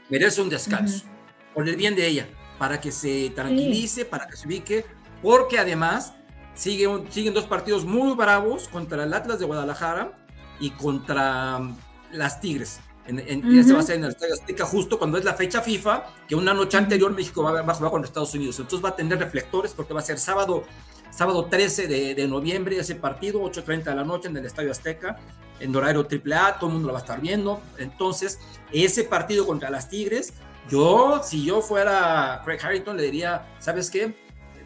merece 0.10 0.42
un 0.42 0.50
descanso, 0.50 1.06
por 1.54 1.68
el 1.68 1.76
bien 1.76 1.94
de 1.96 2.08
ella, 2.08 2.30
para 2.58 2.80
que 2.80 2.92
se 2.92 3.32
tranquilice, 3.36 4.06
para 4.06 4.26
que 4.26 4.38
se 4.38 4.48
ubique, 4.48 4.86
porque 5.22 5.60
además 5.60 6.14
sigue 6.54 6.88
siguen 7.10 7.34
dos 7.34 7.46
partidos 7.46 7.86
muy 7.86 8.16
bravos 8.16 8.70
contra 8.70 9.04
el 9.04 9.14
Atlas 9.14 9.40
de 9.40 9.46
Guadalajara 9.46 10.18
y 10.60 10.72
contra 10.72 11.60
mm, 11.60 11.78
las 12.12 12.40
Tigres. 12.40 12.80
En, 13.08 13.20
en, 13.20 13.42
va 13.42 13.80
a 13.80 13.84
ser 13.84 13.96
en 13.96 14.04
el 14.04 14.10
Estadio 14.12 14.34
Azteca 14.34 14.66
justo 14.66 15.00
cuando 15.00 15.18
es 15.18 15.24
la 15.24 15.34
fecha 15.34 15.62
FIFA, 15.62 16.06
que 16.28 16.36
una 16.36 16.54
noche 16.54 16.78
anterior 16.78 17.12
México 17.12 17.42
va, 17.42 17.60
a 17.60 17.74
jugar 17.74 17.92
con 17.92 18.04
Estados 18.04 18.34
Unidos. 18.34 18.60
Entonces 18.60 18.84
va 18.84 18.90
a 18.90 18.96
tener 18.96 19.18
reflectores 19.18 19.72
porque 19.74 19.94
va 19.94 20.02
a 20.02 20.04
ser 20.04 20.20
sábado, 20.20 20.64
sábado 21.10 21.46
13 21.46 21.88
de, 21.88 22.16
de 22.16 22.28
noviembre 22.28 22.78
ese 22.78 22.96
partido, 22.96 23.42
8.30 23.42 23.84
de 23.84 23.96
la 23.96 24.04
noche 24.04 24.28
en 24.28 24.36
el 24.36 24.46
Estadio 24.46 24.72
Azteca, 24.72 25.18
en 25.60 25.76
horario 25.76 26.02
AAA, 26.02 26.60
todo 26.60 26.68
el 26.70 26.74
mundo 26.74 26.88
lo 26.88 26.94
va 26.94 27.00
a 27.00 27.02
estar 27.02 27.22
viendo. 27.22 27.62
Entonces, 27.78 28.40
ese 28.72 29.04
partido 29.04 29.46
contra 29.46 29.70
las 29.70 29.90
Tigres, 29.90 30.34
yo, 30.70 31.22
si 31.24 31.46
yo 31.46 31.62
fuera 31.62 32.42
Craig 32.44 32.60
Harrington, 32.62 32.98
le 32.98 33.04
diría, 33.04 33.46
¿sabes 33.60 33.90
qué? 33.90 34.16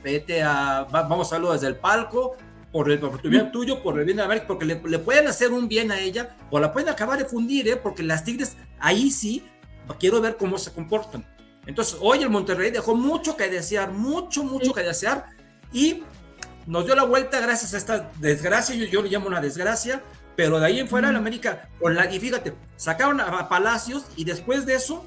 Vete 0.04 0.42
a, 0.42 0.88
vamos 0.92 1.32
a 1.32 1.36
verlo 1.36 1.54
desde 1.54 1.68
el 1.68 1.76
palco, 1.76 2.36
por 2.72 2.90
el 2.90 3.00
por 3.00 3.22
tu 3.22 3.30
bien 3.30 3.52
tuyo, 3.52 3.82
por 3.82 4.00
el 4.00 4.06
bien 4.06 4.18
de 4.18 4.24
América, 4.24 4.48
porque 4.48 4.66
le, 4.66 4.76
pueden 4.76 5.28
hacer 5.28 5.52
un 5.52 5.68
bien 5.68 5.92
a 5.92 6.00
ella 6.00 6.38
o 6.50 6.60
la 6.60 6.72
pueden 6.72 6.90
acabar 6.90 7.20
de 7.20 7.26
fundir, 7.26 7.68
¿eh? 7.68 7.76
porque 7.76 8.04
las 8.04 8.24
Tigres 8.24 8.56
ahí 8.80 9.12
sí 9.12 9.44
quiero 10.00 10.22
ver 10.22 10.38
cómo 10.38 10.58
se 10.58 10.72
comportan. 10.72 11.26
Entonces, 11.66 11.98
hoy 12.02 12.24
el 12.24 12.30
Monterrey 12.30 12.72
dejó 12.72 12.96
mucho 12.96 13.36
que 13.36 13.50
desear, 13.50 13.92
mucho, 13.92 14.44
mucho 14.44 14.74
que 14.74 14.82
desear 14.82 15.28
y 15.72 16.04
nos 16.66 16.86
dio 16.86 16.96
la 16.96 17.04
vuelta 17.04 17.40
gracias 17.40 17.74
a 17.74 17.78
esta 17.78 18.12
desgracia, 18.20 18.76
yo, 18.76 18.86
yo 18.86 19.02
le 19.02 19.10
llamo 19.10 19.28
una 19.28 19.42
desgracia, 19.42 20.02
pero 20.36 20.60
de 20.60 20.66
ahí 20.66 20.80
en 20.80 20.88
fuera 20.88 21.10
el 21.10 21.16
América, 21.16 21.70
con 21.80 21.96
la, 21.96 22.12
y 22.12 22.20
fíjate, 22.20 22.54
sacaron 22.76 23.20
a, 23.20 23.48
Palacios 23.50 24.06
y 24.16 24.24
después 24.24 24.66
de 24.66 24.76
eso, 24.76 25.06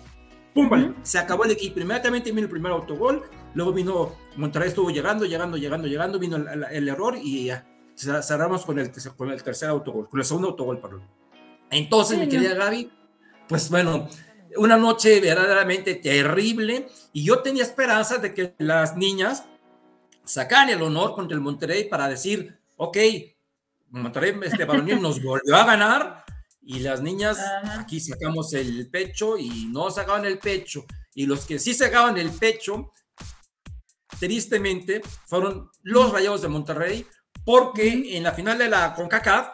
¡pum! 0.55 0.95
Se 1.03 1.19
acabó 1.19 1.45
el 1.45 1.51
equipo. 1.51 1.81
Inmediatamente 1.81 2.31
vino 2.31 2.45
el 2.45 2.51
primer 2.51 2.73
autogol, 2.73 3.23
Luego 3.55 3.73
vino, 3.73 4.17
Monterrey 4.37 4.69
estuvo 4.69 4.91
llegando, 4.91 5.25
llegando, 5.25 5.57
llegando, 5.57 5.87
llegando, 5.87 6.19
vino 6.19 6.37
el, 6.37 6.89
error 6.89 7.17
y 7.21 7.47
ya 7.47 7.65
cerramos 7.97 8.65
con 8.65 8.81
el, 8.81 8.91
con 9.17 9.31
el 9.31 9.43
tercer 9.43 9.69
autogol, 9.69 10.09
con 10.09 10.19
el 10.19 10.27
segundo 10.27 10.49
autogol, 10.49 10.81
perdón. 10.81 11.09
Entonces, 11.71 12.19
mi 12.19 12.29
querida 12.29 12.55
Gaby, 12.55 12.91
pues 13.49 13.71
bueno, 13.71 14.09
una 14.57 14.77
noche 14.77 15.21
verdaderamente 15.21 15.95
terrible 15.95 16.89
y 17.13 17.25
yo 17.25 17.41
tenía 17.41 17.63
esperanza 17.63 18.19
de 18.19 18.35
que 18.35 18.55
las 18.59 18.97
niñas 18.97 19.45
sacaran 20.25 20.71
el 20.71 20.83
honor 20.83 21.15
contra 21.15 21.37
el 21.37 21.41
Monterrey 21.41 21.89
para 21.89 22.09
decir, 22.09 22.59
ok, 22.77 22.99
Monterrey 23.91 24.35
este 24.43 24.65
varonil 24.65 25.01
nos 25.01 25.23
volvió 25.23 25.55
a 25.55 25.65
ganar 25.65 26.24
y 26.67 26.81
las 26.81 27.03
niñas 27.03 27.39
aquí 27.79 28.01
sacamos 28.01 28.53
el 28.55 28.89
pecho 28.91 29.37
y 29.37 29.67
no 29.67 29.91
sacaban 29.91 30.25
el 30.25 30.39
pecho. 30.39 30.85
Y 31.15 31.27
los 31.27 31.45
que 31.45 31.59
sí 31.59 31.75
sacaban 31.75 32.17
el 32.19 32.31
pecho 32.31 32.91
tristemente, 34.19 35.03
fueron 35.27 35.71
los 35.83 36.13
Rayados 36.13 36.43
de 36.43 36.49
Monterrey, 36.49 37.07
porque 37.45 38.17
en 38.17 38.23
la 38.23 38.33
final 38.33 38.59
de 38.59 38.69
la 38.69 38.95
CONCACAF 38.95 39.49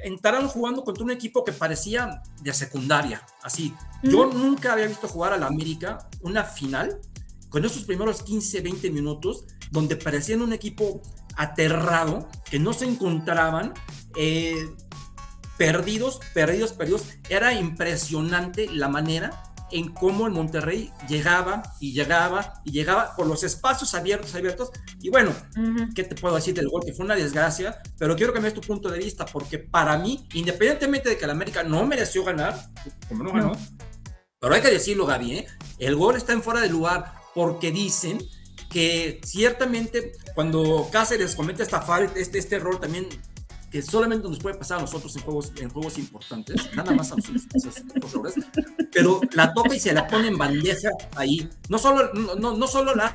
entraron 0.00 0.48
jugando 0.48 0.84
contra 0.84 1.04
un 1.04 1.10
equipo 1.10 1.44
que 1.44 1.52
parecía 1.52 2.22
de 2.42 2.52
secundaria, 2.52 3.22
así. 3.42 3.74
Yo 4.02 4.26
nunca 4.26 4.74
había 4.74 4.86
visto 4.86 5.08
jugar 5.08 5.32
a 5.32 5.38
la 5.38 5.46
América 5.46 6.08
una 6.20 6.44
final 6.44 7.00
con 7.48 7.64
esos 7.64 7.84
primeros 7.84 8.22
15, 8.22 8.60
20 8.60 8.90
minutos, 8.90 9.44
donde 9.70 9.96
parecían 9.96 10.42
un 10.42 10.52
equipo 10.52 11.02
aterrado, 11.36 12.28
que 12.50 12.58
no 12.58 12.72
se 12.72 12.84
encontraban, 12.84 13.74
eh, 14.16 14.68
perdidos, 15.56 16.20
perdidos, 16.34 16.72
perdidos. 16.72 17.04
Era 17.28 17.54
impresionante 17.54 18.68
la 18.72 18.88
manera 18.88 19.42
en 19.70 19.92
cómo 19.92 20.26
el 20.26 20.32
Monterrey 20.32 20.92
llegaba 21.08 21.62
y 21.80 21.92
llegaba 21.92 22.60
y 22.64 22.70
llegaba 22.70 23.16
por 23.16 23.26
los 23.26 23.42
espacios 23.42 23.94
abiertos, 23.94 24.34
abiertos. 24.34 24.70
Y 25.00 25.10
bueno, 25.10 25.32
¿qué 25.94 26.04
te 26.04 26.14
puedo 26.14 26.36
decir 26.36 26.54
del 26.54 26.68
gol? 26.68 26.82
Que 26.84 26.92
fue 26.92 27.04
una 27.04 27.16
desgracia, 27.16 27.80
pero 27.98 28.16
quiero 28.16 28.32
que 28.32 28.40
me 28.40 28.46
des 28.46 28.54
tu 28.54 28.60
punto 28.60 28.90
de 28.90 28.98
vista, 28.98 29.26
porque 29.26 29.58
para 29.58 29.98
mí, 29.98 30.26
independientemente 30.34 31.08
de 31.08 31.18
que 31.18 31.24
el 31.24 31.30
América 31.30 31.62
no 31.64 31.84
mereció 31.86 32.24
ganar, 32.24 32.56
como 33.08 33.24
no 33.24 33.32
ganó, 33.32 33.52
pero 34.38 34.54
hay 34.54 34.60
que 34.60 34.70
decirlo, 34.70 35.06
Gaby, 35.06 35.32
¿eh? 35.32 35.46
el 35.78 35.96
gol 35.96 36.16
está 36.16 36.32
en 36.32 36.42
fuera 36.42 36.60
de 36.60 36.68
lugar 36.68 37.14
porque 37.34 37.72
dicen 37.72 38.18
que 38.70 39.20
ciertamente 39.24 40.12
cuando 40.34 40.88
Cáceres 40.92 41.34
comete 41.34 41.62
esta 41.62 41.80
falta, 41.80 42.18
este, 42.18 42.38
este 42.38 42.56
error 42.56 42.78
también 42.78 43.08
que 43.76 43.82
solamente 43.82 44.26
nos 44.26 44.38
puede 44.38 44.56
pasar 44.56 44.78
a 44.78 44.80
nosotros 44.80 45.14
en 45.16 45.22
juegos, 45.22 45.52
en 45.56 45.68
juegos 45.68 45.98
importantes, 45.98 46.74
nada 46.74 46.92
más 46.92 47.12
a 47.12 47.16
nosotros, 47.16 47.44
pero 48.90 49.20
la 49.32 49.52
toca 49.52 49.74
y 49.74 49.78
se 49.78 49.92
la 49.92 50.06
pone 50.06 50.28
en 50.28 50.38
bandeja 50.38 50.88
ahí. 51.14 51.46
No 51.68 51.76
solo, 51.76 52.10
no, 52.14 52.56
no 52.56 52.66
solo 52.66 52.94
la 52.94 53.14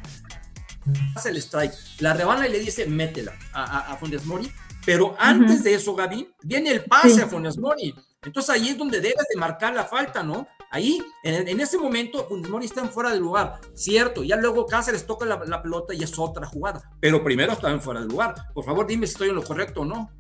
hace 1.16 1.30
el 1.30 1.38
strike, 1.38 1.74
la 1.98 2.14
rebana 2.14 2.48
y 2.48 2.52
le 2.52 2.60
dice 2.60 2.86
métela 2.86 3.34
a, 3.54 3.92
a, 3.92 3.98
Funes 3.98 4.24
Mori, 4.28 4.52
pero 4.86 5.16
antes 5.18 5.64
de 5.64 5.74
eso, 5.74 5.96
Gaby, 5.96 6.32
viene 6.44 6.70
el 6.70 6.84
pase 6.84 7.24
a 7.24 7.28
Funes 7.28 7.58
Mori. 7.58 7.96
Entonces 8.24 8.52
ahí 8.52 8.70
es 8.70 8.78
donde 8.78 9.02
debes 9.02 9.26
de 9.34 9.40
marcar 9.40 9.74
la 9.74 9.86
falta, 9.86 10.22
¿no? 10.22 10.48
Ahí, 10.70 11.02
en, 11.24 11.60
ese 11.60 11.80
momento, 11.80 12.28
Funes 12.28 12.52
Mori 12.52 12.66
está 12.68 12.82
en 12.82 12.92
fuera 12.92 13.10
de 13.10 13.20
lugar, 13.20 13.60
cierto, 13.74 14.24
ya 14.24 14.36
luego 14.36 14.68
Cáceres 14.68 15.08
toca 15.08 15.26
la, 15.26 15.42
la, 15.44 15.64
pelota 15.64 15.92
y 15.96 16.04
es 16.04 16.20
otra 16.20 16.46
jugada, 16.46 16.88
pero 17.00 17.24
primero 17.24 17.54
está 17.54 17.72
en 17.72 17.82
fuera 17.82 18.02
de 18.02 18.06
lugar. 18.06 18.36
Por 18.54 18.64
favor, 18.64 18.86
dime 18.86 19.08
si 19.08 19.14
estoy 19.14 19.30
en 19.30 19.36
lo 19.36 19.44
correcto 19.44 19.82
o 19.82 19.86
no. 19.86 20.12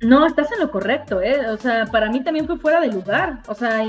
No, 0.00 0.26
estás 0.26 0.50
en 0.52 0.60
lo 0.60 0.70
correcto, 0.70 1.20
¿eh? 1.20 1.48
O 1.48 1.58
sea, 1.58 1.84
para 1.86 2.08
mí 2.08 2.24
también 2.24 2.46
fue 2.46 2.58
fuera 2.58 2.80
de 2.80 2.88
lugar. 2.88 3.42
O 3.48 3.54
sea, 3.54 3.82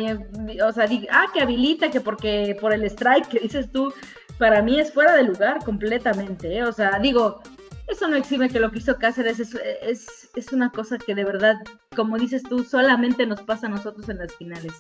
o 0.66 0.72
sea, 0.74 0.86
ah, 1.12 1.26
que 1.34 1.42
habilita, 1.42 1.90
que 1.90 2.02
porque 2.02 2.58
por 2.60 2.74
el 2.74 2.84
strike 2.84 3.28
que 3.30 3.40
dices 3.40 3.72
tú, 3.72 3.94
para 4.38 4.62
mí 4.62 4.80
es 4.80 4.92
fuera 4.92 5.16
de 5.16 5.24
lugar 5.24 5.64
completamente, 5.64 6.58
¿eh? 6.58 6.64
O 6.64 6.74
sea, 6.74 7.00
digo, 7.00 7.42
eso 7.88 8.10
no 8.10 8.18
exime 8.18 8.50
que 8.50 8.60
lo 8.60 8.72
que 8.72 8.80
hizo 8.80 8.98
Cáceres 8.98 9.40
es, 9.40 9.56
es, 9.82 10.30
es, 10.36 10.52
una 10.52 10.70
cosa 10.72 10.98
que 10.98 11.16
de 11.16 11.24
verdad, 11.24 11.56
como 11.96 12.18
dices 12.18 12.44
tú, 12.44 12.64
solamente 12.64 13.26
nos 13.26 13.42
pasa 13.44 13.68
a 13.68 13.70
nosotros 13.70 14.10
en 14.10 14.18
las 14.18 14.36
finales. 14.36 14.74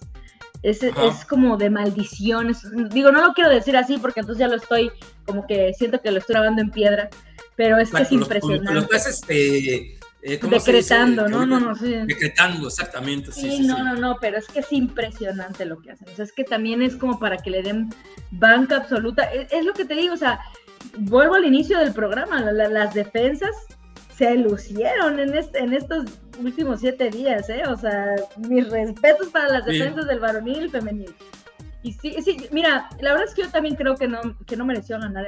Es, 0.64 0.84
es 0.84 1.26
como 1.26 1.56
de 1.56 1.70
maldiciones. 1.70 2.60
Digo, 2.90 3.12
no 3.12 3.26
lo 3.26 3.34
quiero 3.34 3.50
decir 3.50 3.78
así 3.78 3.98
porque 3.98 4.20
entonces 4.20 4.40
ya 4.40 4.48
lo 4.50 4.58
estoy, 4.58 4.92
como 5.26 5.48
que 5.48 5.74
siento 5.74 6.02
que 6.02 6.12
lo 6.12 6.20
estoy 6.20 6.34
grabando 6.34 6.62
en 6.62 6.72
piedra, 6.72 7.10
pero 7.56 7.78
es 7.78 7.90
que 7.92 8.02
es 8.02 8.12
impresionante. 8.12 8.74
Los, 8.74 9.08
este 9.08 9.98
eh, 10.24 10.40
Decretando, 10.42 11.28
¿no? 11.28 11.46
No, 11.46 11.60
no, 11.60 11.75
sí. 11.75 11.94
Decretando, 12.06 12.68
exactamente. 12.68 13.32
Sí, 13.32 13.62
no, 13.62 13.84
no, 13.84 13.96
no, 13.96 14.18
pero 14.22 14.38
es 14.38 14.48
que 14.48 14.60
es 14.60 14.72
impresionante 14.72 15.66
lo 15.66 15.80
que 15.82 15.92
hacen. 15.92 16.08
O 16.10 16.16
sea, 16.16 16.25
es 16.25 16.32
que 16.32 16.44
también 16.44 16.82
es 16.82 16.96
como 16.96 17.20
para 17.20 17.38
que 17.38 17.50
le 17.50 17.63
den 17.63 17.90
banca 18.30 18.78
absoluta. 18.78 19.24
Es, 19.24 19.66
lo 19.66 19.74
que 19.74 19.86
te 19.86 19.96
digo, 19.96 20.13
o 20.13 20.18
sea, 20.18 20.40
vuelvo 20.98 21.36
al 21.36 21.46
inicio 21.46 21.80
del 21.80 21.94
programa, 21.94 22.40
las 22.42 22.94
defensas 22.94 23.51
se 24.16 24.36
lucieron 24.36 25.20
en, 25.20 25.36
este, 25.36 25.60
en 25.60 25.74
estos 25.74 26.06
últimos 26.40 26.82
siete 26.82 27.10
días, 27.10 27.50
¿eh? 27.50 27.63
O 27.68 27.75
sea, 27.75 28.16
mis 28.38 28.70
respetos 28.70 29.30
para 29.30 29.50
las 29.50 29.66
defensas 29.66 30.06
del 30.08 30.20
varonil 30.20 30.66
y 30.66 30.70
femenil. 30.70 31.16
Y 31.84 31.94
sí, 31.94 32.16
sí, 32.24 32.38
mira, 32.52 32.90
la 33.00 33.12
verdad 33.12 33.28
es 33.28 33.34
que 33.34 33.42
yo 33.42 33.50
también 33.50 33.76
creo 33.76 33.96
que 33.96 34.08
no, 34.08 34.20
que 34.46 34.56
no 34.56 34.66
mereció 34.66 35.00
ganar 35.00 35.26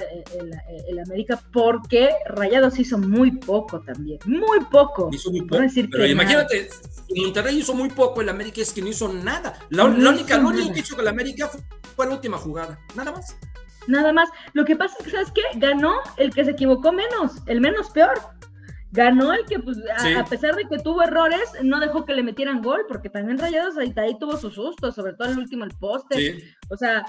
el, 0.87 0.99
América 0.99 1.41
porque 1.51 2.11
Rayados 2.27 2.77
hizo 2.79 2.97
muy 2.97 3.31
poco 3.31 3.81
también, 3.81 4.19
muy 4.25 4.59
poco. 4.71 5.09
Hizo 5.11 5.31
muy 5.31 5.41
poco. 5.41 5.63
pero 5.91 6.05
imagínate, 6.05 6.69
Monterrey 7.15 7.59
hizo 7.59 7.73
muy 7.73 7.89
poco, 7.89 8.21
el 8.21 8.29
América 8.29 8.61
es 8.61 8.71
que 8.71 8.81
no 8.81 8.89
hizo 8.89 9.11
nada. 9.11 9.57
La, 9.69 9.85
única, 9.85 10.37
lo 10.37 10.49
único 10.49 10.73
que 10.73 10.79
hizo 10.81 10.95
que 10.95 11.01
el 11.01 11.07
América 11.07 11.49
fue, 11.95 12.05
la 12.05 12.13
última 12.13 12.37
jugada, 12.37 12.79
nada 12.95 13.11
más. 13.11 13.35
Nada 13.87 14.13
más. 14.13 14.29
Lo 14.53 14.63
que 14.63 14.75
pasa 14.75 14.95
es 14.99 15.05
que, 15.05 15.11
¿sabes 15.11 15.31
qué? 15.31 15.41
Ganó 15.55 15.95
el 16.17 16.33
que 16.33 16.45
se 16.45 16.51
equivocó 16.51 16.91
menos, 16.91 17.33
el 17.47 17.59
menos 17.59 17.89
peor 17.89 18.13
ganó 18.93 19.33
el 19.33 19.43
que, 19.45 19.59
pues, 19.59 19.77
a, 20.17 20.23
pesar 20.25 20.55
de 20.55 20.65
que 20.65 20.77
tuvo 20.77 21.01
errores, 21.01 21.41
no 21.63 21.79
dejó 21.79 22.05
que 22.05 22.13
le 22.13 22.23
metieran 22.23 22.61
gol, 22.61 22.85
porque 22.87 23.09
también 23.09 23.39
Rayados 23.39 23.75
ahí, 23.77 23.93
ahí 23.97 24.17
tuvo 24.19 24.37
sus 24.37 24.53
sustos, 24.53 24.95
sobre 24.95 25.13
todo 25.13 25.29
el 25.29 25.39
último, 25.39 25.65
el 25.65 25.71
poste. 25.71 26.43
O 26.69 26.77
sea, 26.77 27.03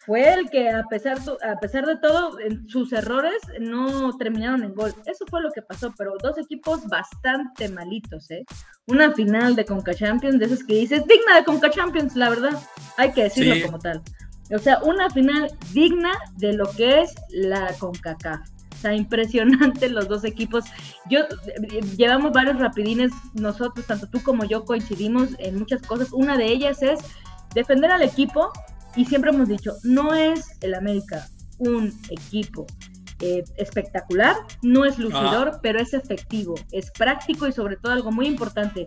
fue 0.00 0.34
el 0.34 0.50
que, 0.50 0.68
a 0.68 0.84
pesar, 0.84 1.18
a 1.42 1.58
pesar 1.58 1.86
de 1.86 1.96
todo, 1.96 2.38
en 2.38 2.68
sus 2.68 2.92
errores 2.92 3.42
no 3.58 4.14
terminaron 4.18 4.62
en 4.62 4.74
gol. 4.74 4.94
Eso 5.06 5.24
fue 5.26 5.40
lo 5.40 5.50
que 5.50 5.62
pasó, 5.62 5.92
pero 5.96 6.12
dos 6.22 6.36
equipos 6.38 6.86
bastante 6.86 7.70
malitos, 7.70 8.30
¿eh? 8.30 8.44
Una 8.86 9.12
final 9.12 9.56
de 9.56 9.64
Conca 9.64 9.94
Champions, 9.94 10.38
de 10.38 10.44
esas 10.44 10.64
que 10.64 10.74
dices, 10.74 11.02
digna 11.06 11.36
de 11.36 11.44
Conca 11.44 11.70
Champions, 11.70 12.14
la 12.14 12.28
verdad, 12.28 12.62
hay 12.98 13.12
que 13.12 13.24
decirlo 13.24 13.54
como 13.64 13.78
tal. 13.78 14.02
O 14.54 14.58
sea, 14.58 14.80
una 14.84 15.10
final 15.10 15.50
digna 15.72 16.12
de 16.36 16.52
lo 16.52 16.70
que 16.70 17.00
es 17.00 17.14
la 17.30 17.74
CONCACAF. 17.78 18.55
O 18.76 18.80
sea, 18.80 18.94
impresionante 18.94 19.88
los 19.88 20.08
dos 20.08 20.24
equipos. 20.24 20.64
Yo 21.08 21.20
llevamos 21.96 22.32
varios 22.32 22.58
rapidines, 22.58 23.10
nosotros, 23.34 23.86
tanto 23.86 24.06
tú 24.06 24.22
como 24.22 24.44
yo, 24.44 24.64
coincidimos 24.64 25.30
en 25.38 25.58
muchas 25.58 25.82
cosas. 25.82 26.12
Una 26.12 26.36
de 26.36 26.46
ellas 26.46 26.82
es 26.82 27.00
defender 27.54 27.90
al 27.90 28.02
equipo 28.02 28.52
y 28.94 29.04
siempre 29.04 29.30
hemos 29.30 29.48
dicho, 29.48 29.72
no 29.82 30.14
es 30.14 30.58
el 30.60 30.74
América 30.74 31.26
un 31.58 31.92
equipo 32.10 32.66
eh, 33.20 33.44
espectacular, 33.56 34.36
no 34.62 34.84
es 34.84 34.98
lucidor, 34.98 35.52
ah. 35.54 35.58
pero 35.62 35.80
es 35.80 35.94
efectivo, 35.94 36.54
es 36.70 36.90
práctico 36.90 37.46
y 37.46 37.52
sobre 37.52 37.76
todo 37.76 37.92
algo 37.92 38.12
muy 38.12 38.26
importante, 38.26 38.86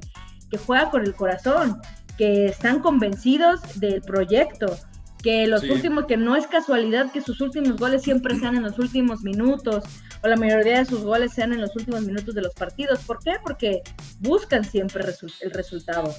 que 0.51 0.57
juega 0.57 0.89
con 0.91 1.03
el 1.03 1.15
corazón, 1.15 1.81
que 2.17 2.47
están 2.47 2.79
convencidos 2.79 3.79
del 3.79 4.01
proyecto, 4.01 4.77
que 5.21 5.47
los 5.47 5.63
últimos, 5.63 6.05
que 6.05 6.17
no 6.17 6.35
es 6.35 6.47
casualidad 6.47 7.11
que 7.11 7.21
sus 7.21 7.41
últimos 7.41 7.77
goles 7.77 8.03
siempre 8.03 8.39
sean 8.39 8.55
en 8.55 8.63
los 8.63 8.79
últimos 8.79 9.21
minutos, 9.21 9.83
o 10.21 10.27
la 10.27 10.35
mayoría 10.35 10.79
de 10.79 10.85
sus 10.85 11.01
goles 11.01 11.33
sean 11.33 11.53
en 11.53 11.61
los 11.61 11.75
últimos 11.75 12.01
minutos 12.01 12.33
de 12.35 12.41
los 12.41 12.53
partidos. 12.53 12.99
¿Por 12.99 13.19
qué? 13.19 13.35
Porque 13.43 13.81
buscan 14.19 14.63
siempre 14.63 15.03
el 15.41 15.51
resultado. 15.51 16.13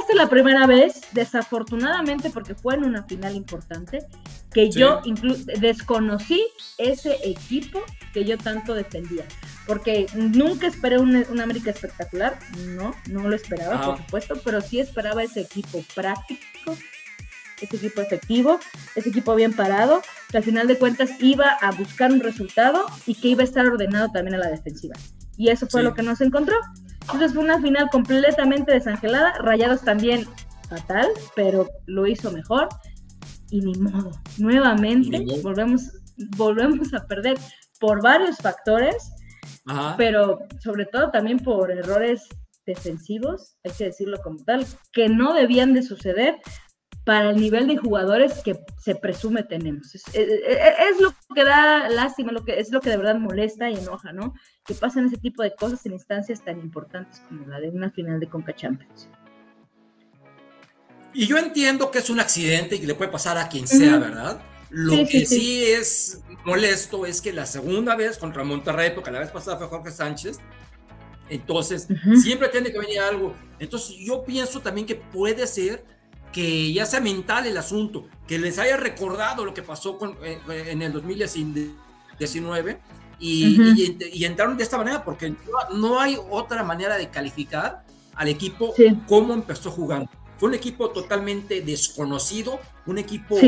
Esta 0.00 0.12
es 0.12 0.16
la 0.16 0.28
primera 0.28 0.66
vez, 0.66 1.02
desafortunadamente, 1.12 2.30
porque 2.30 2.54
fue 2.54 2.74
en 2.74 2.84
una 2.84 3.02
final 3.02 3.34
importante, 3.34 4.06
que 4.52 4.70
yo 4.70 5.00
incluso 5.04 5.44
desconocí 5.58 6.42
ese 6.78 7.18
equipo 7.24 7.82
que 8.14 8.24
yo 8.24 8.38
tanto 8.38 8.74
defendía. 8.74 9.24
Porque 9.66 10.06
nunca 10.14 10.66
esperé 10.66 10.98
un, 10.98 11.40
América 11.40 11.70
espectacular, 11.70 12.38
no, 12.68 12.94
no 13.10 13.28
lo 13.28 13.36
esperaba, 13.36 13.84
por 13.84 13.98
supuesto, 13.98 14.40
pero 14.44 14.60
sí 14.60 14.80
esperaba 14.80 15.22
ese 15.22 15.42
equipo 15.42 15.84
práctico, 15.94 16.76
ese 17.62 17.76
equipo 17.76 18.00
efectivo, 18.00 18.60
ese 18.94 19.08
equipo 19.08 19.34
bien 19.34 19.52
parado, 19.52 20.02
que 20.30 20.38
al 20.38 20.44
final 20.44 20.66
de 20.66 20.78
cuentas 20.78 21.10
iba 21.20 21.48
a 21.60 21.70
buscar 21.72 22.12
un 22.12 22.20
resultado 22.20 22.84
y 23.06 23.14
que 23.14 23.28
iba 23.28 23.42
a 23.42 23.44
estar 23.44 23.66
ordenado 23.66 24.08
también 24.12 24.34
a 24.34 24.38
la 24.38 24.48
defensiva. 24.48 24.94
Y 25.36 25.48
eso 25.48 25.66
fue 25.66 25.82
lo 25.82 25.94
que 25.94 26.02
nos 26.02 26.20
encontró. 26.20 26.56
Entonces 27.02 27.34
fue 27.34 27.42
una 27.42 27.60
final 27.60 27.88
completamente 27.90 28.72
desangelada, 28.72 29.32
Rayados 29.38 29.82
también 29.82 30.26
fatal, 30.68 31.08
pero 31.34 31.68
lo 31.86 32.06
hizo 32.06 32.30
mejor. 32.30 32.68
Y 33.50 33.60
ni 33.60 33.74
modo, 33.74 34.10
nuevamente 34.38 35.24
volvemos 35.42 35.90
volvemos 36.36 36.92
a 36.94 37.06
perder 37.06 37.38
por 37.80 38.02
varios 38.02 38.36
factores, 38.38 39.12
pero 39.96 40.38
sobre 40.60 40.86
todo 40.86 41.10
también 41.10 41.38
por 41.38 41.70
errores 41.70 42.22
defensivos, 42.64 43.56
hay 43.64 43.72
que 43.72 43.84
decirlo 43.86 44.18
como 44.22 44.38
tal, 44.44 44.64
que 44.92 45.08
no 45.08 45.34
debían 45.34 45.74
de 45.74 45.82
suceder, 45.82 46.36
para 47.04 47.30
el 47.30 47.36
nivel 47.36 47.66
de 47.66 47.76
jugadores 47.76 48.42
que 48.44 48.60
se 48.78 48.94
presume 48.94 49.42
tenemos. 49.42 49.94
Es, 49.94 51.00
lo 51.00 51.14
que 51.34 51.44
da 51.44 51.88
lástima, 51.88 52.30
lo 52.32 52.44
que, 52.44 52.58
es 52.58 52.70
lo 52.70 52.80
que 52.80 52.90
de 52.90 52.96
verdad 52.96 53.16
molesta 53.16 53.68
y 53.70 53.74
enoja, 53.74 54.12
¿no? 54.12 54.34
Que 54.64 54.74
pasen 54.74 55.06
ese 55.06 55.16
tipo 55.16 55.42
de 55.42 55.54
cosas 55.54 55.84
en 55.86 55.92
instancias 55.92 56.44
tan 56.44 56.60
importantes 56.60 57.20
como 57.28 57.46
la 57.46 57.60
de 57.60 57.70
una 57.70 57.90
final 57.90 58.20
de 58.20 58.28
Conca 58.28 58.54
Champions. 58.54 59.08
Y 61.12 61.26
yo 61.26 61.38
entiendo 61.38 61.90
que 61.90 61.98
es 61.98 62.08
un 62.08 62.20
accidente 62.20 62.76
y 62.76 62.80
que 62.80 62.86
le 62.86 62.94
puede 62.94 63.10
pasar 63.10 63.36
a 63.36 63.48
quien 63.48 63.66
sea, 63.66 63.98
¿verdad? 63.98 64.40
Lo 64.70 65.06
que 65.06 65.26
sí, 65.26 65.64
es 65.64 66.22
molesto 66.44 67.04
es 67.04 67.20
que 67.20 67.32
la 67.32 67.44
segunda 67.44 67.94
vez 67.96 68.16
contra 68.16 68.44
Monterrey, 68.44 68.92
porque 68.94 69.10
la 69.10 69.18
vez 69.18 69.30
pasada 69.30 69.58
fue 69.58 69.66
Jorge 69.66 69.90
Sánchez, 69.90 70.38
entonces 71.28 71.88
siempre 72.22 72.48
tiene 72.48 72.72
que 72.72 72.78
venir 72.78 73.00
algo. 73.00 73.34
Entonces 73.58 73.96
yo 73.98 74.24
pienso 74.24 74.60
también 74.60 74.86
que 74.86 74.94
puede 74.94 75.46
ser 75.46 75.84
que 76.32 76.72
ya 76.72 76.86
sea 76.86 77.00
mental 77.00 77.46
el 77.46 77.56
asunto, 77.56 78.06
que 78.26 78.38
les 78.38 78.58
haya 78.58 78.76
recordado 78.76 79.44
lo 79.44 79.54
que 79.54 79.62
pasó 79.62 79.98
con, 79.98 80.16
eh, 80.22 80.38
en 80.48 80.82
el 80.82 80.92
2019 80.92 82.80
y, 83.18 83.96
y, 84.12 84.24
entraron 84.24 84.56
de 84.56 84.64
esta 84.64 84.78
manera, 84.78 85.04
porque 85.04 85.32
no, 85.72 86.00
hay 86.00 86.18
otra 86.30 86.64
manera 86.64 86.96
de 86.96 87.08
calificar 87.08 87.84
al 88.16 88.28
equipo 88.28 88.74
cómo 89.06 89.32
empezó 89.32 89.70
jugando. 89.70 90.10
Fue 90.38 90.48
un 90.48 90.56
equipo 90.56 90.90
totalmente 90.90 91.60
desconocido, 91.60 92.58
un 92.84 92.98
equipo 92.98 93.38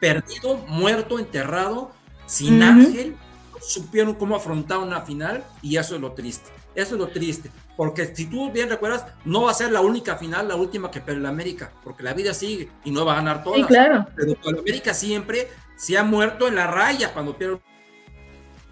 perdido, 0.00 0.58
muerto, 0.68 1.18
enterrado, 1.18 1.92
sin 2.26 2.62
ángel, 2.62 3.16
supieron 3.60 4.14
cómo 4.14 4.36
afrontar 4.36 4.78
una 4.78 5.00
final 5.02 5.44
y 5.62 5.76
eso 5.76 5.94
es 5.94 6.00
lo 6.00 6.12
triste. 6.12 6.50
Eso 6.74 6.94
es 6.94 7.00
lo 7.00 7.08
triste. 7.08 7.50
Porque 7.76 8.14
si 8.14 8.26
tú 8.26 8.50
bien 8.50 8.68
recuerdas, 8.70 9.04
no 9.24 9.42
va 9.42 9.50
a 9.50 9.54
ser 9.54 9.70
la 9.70 9.80
única 9.80 10.16
final, 10.16 10.48
la 10.48 10.56
última 10.56 10.90
que 10.90 11.00
pierde 11.00 11.20
la 11.20 11.28
América, 11.28 11.72
porque 11.84 12.02
la 12.02 12.14
vida 12.14 12.32
sigue 12.32 12.70
y 12.84 12.90
no 12.90 13.04
va 13.04 13.12
a 13.12 13.16
ganar 13.16 13.44
todas. 13.44 13.60
Sí, 13.60 13.66
claro. 13.66 14.06
Pero 14.16 14.34
la 14.42 14.60
América 14.60 14.94
siempre 14.94 15.48
se 15.76 15.98
ha 15.98 16.02
muerto 16.02 16.48
en 16.48 16.54
la 16.54 16.66
raya 16.66 17.12
cuando 17.12 17.36
pierde 17.36 17.60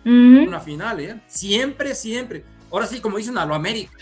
una 0.04 0.60
final, 0.60 1.00
¿eh? 1.00 1.20
Siempre, 1.28 1.94
siempre. 1.94 2.44
Ahora 2.70 2.86
sí, 2.86 3.00
como 3.00 3.18
dicen, 3.18 3.38
a 3.38 3.46
lo 3.46 3.54
América. 3.54 3.92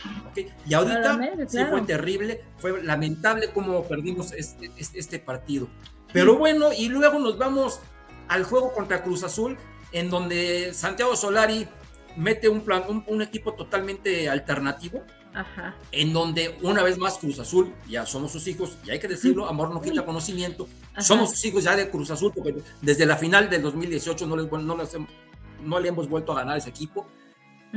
Y 0.66 0.74
ahorita 0.74 1.18
sí 1.46 1.58
fue 1.68 1.82
terrible, 1.82 2.42
fue 2.56 2.82
lamentable 2.82 3.50
cómo 3.52 3.84
perdimos 3.84 4.32
este, 4.32 4.70
este, 4.76 4.98
este 4.98 5.18
partido. 5.18 5.68
Pero 6.12 6.36
bueno, 6.36 6.72
y 6.72 6.88
luego 6.88 7.18
nos 7.18 7.38
vamos 7.38 7.80
al 8.28 8.44
juego 8.44 8.72
contra 8.72 9.02
Cruz 9.02 9.24
Azul, 9.24 9.58
en 9.92 10.10
donde 10.10 10.72
Santiago 10.74 11.14
Solari 11.16 11.66
mete 12.16 12.48
un 12.48 12.62
plan, 12.62 12.84
un, 13.06 13.22
equipo 13.22 13.54
totalmente 13.54 14.28
alternativo. 14.28 15.02
En 15.92 16.12
donde 16.12 16.58
una 16.60 16.82
vez 16.82 16.98
más 16.98 17.16
Cruz 17.16 17.38
Azul, 17.38 17.72
ya 17.88 18.04
somos 18.04 18.32
sus 18.32 18.46
hijos, 18.48 18.76
y 18.84 18.90
hay 18.90 18.98
que 18.98 19.08
decirlo, 19.08 19.48
amor 19.48 19.72
no 19.72 19.80
quita 19.80 20.04
conocimiento, 20.04 20.68
somos 20.98 21.30
sus 21.30 21.42
hijos 21.46 21.64
ya 21.64 21.74
de 21.74 21.88
Cruz 21.88 22.10
Azul, 22.10 22.32
porque 22.34 22.56
desde 22.82 23.06
la 23.06 23.16
final 23.16 23.48
del 23.48 23.62
2018 23.62 24.26
no, 24.26 24.36
no, 24.36 25.80
le 25.80 25.88
hemos 25.88 26.08
vuelto 26.08 26.32
a 26.32 26.36
ganar 26.36 26.58
ese 26.58 26.68
equipo. 26.68 27.06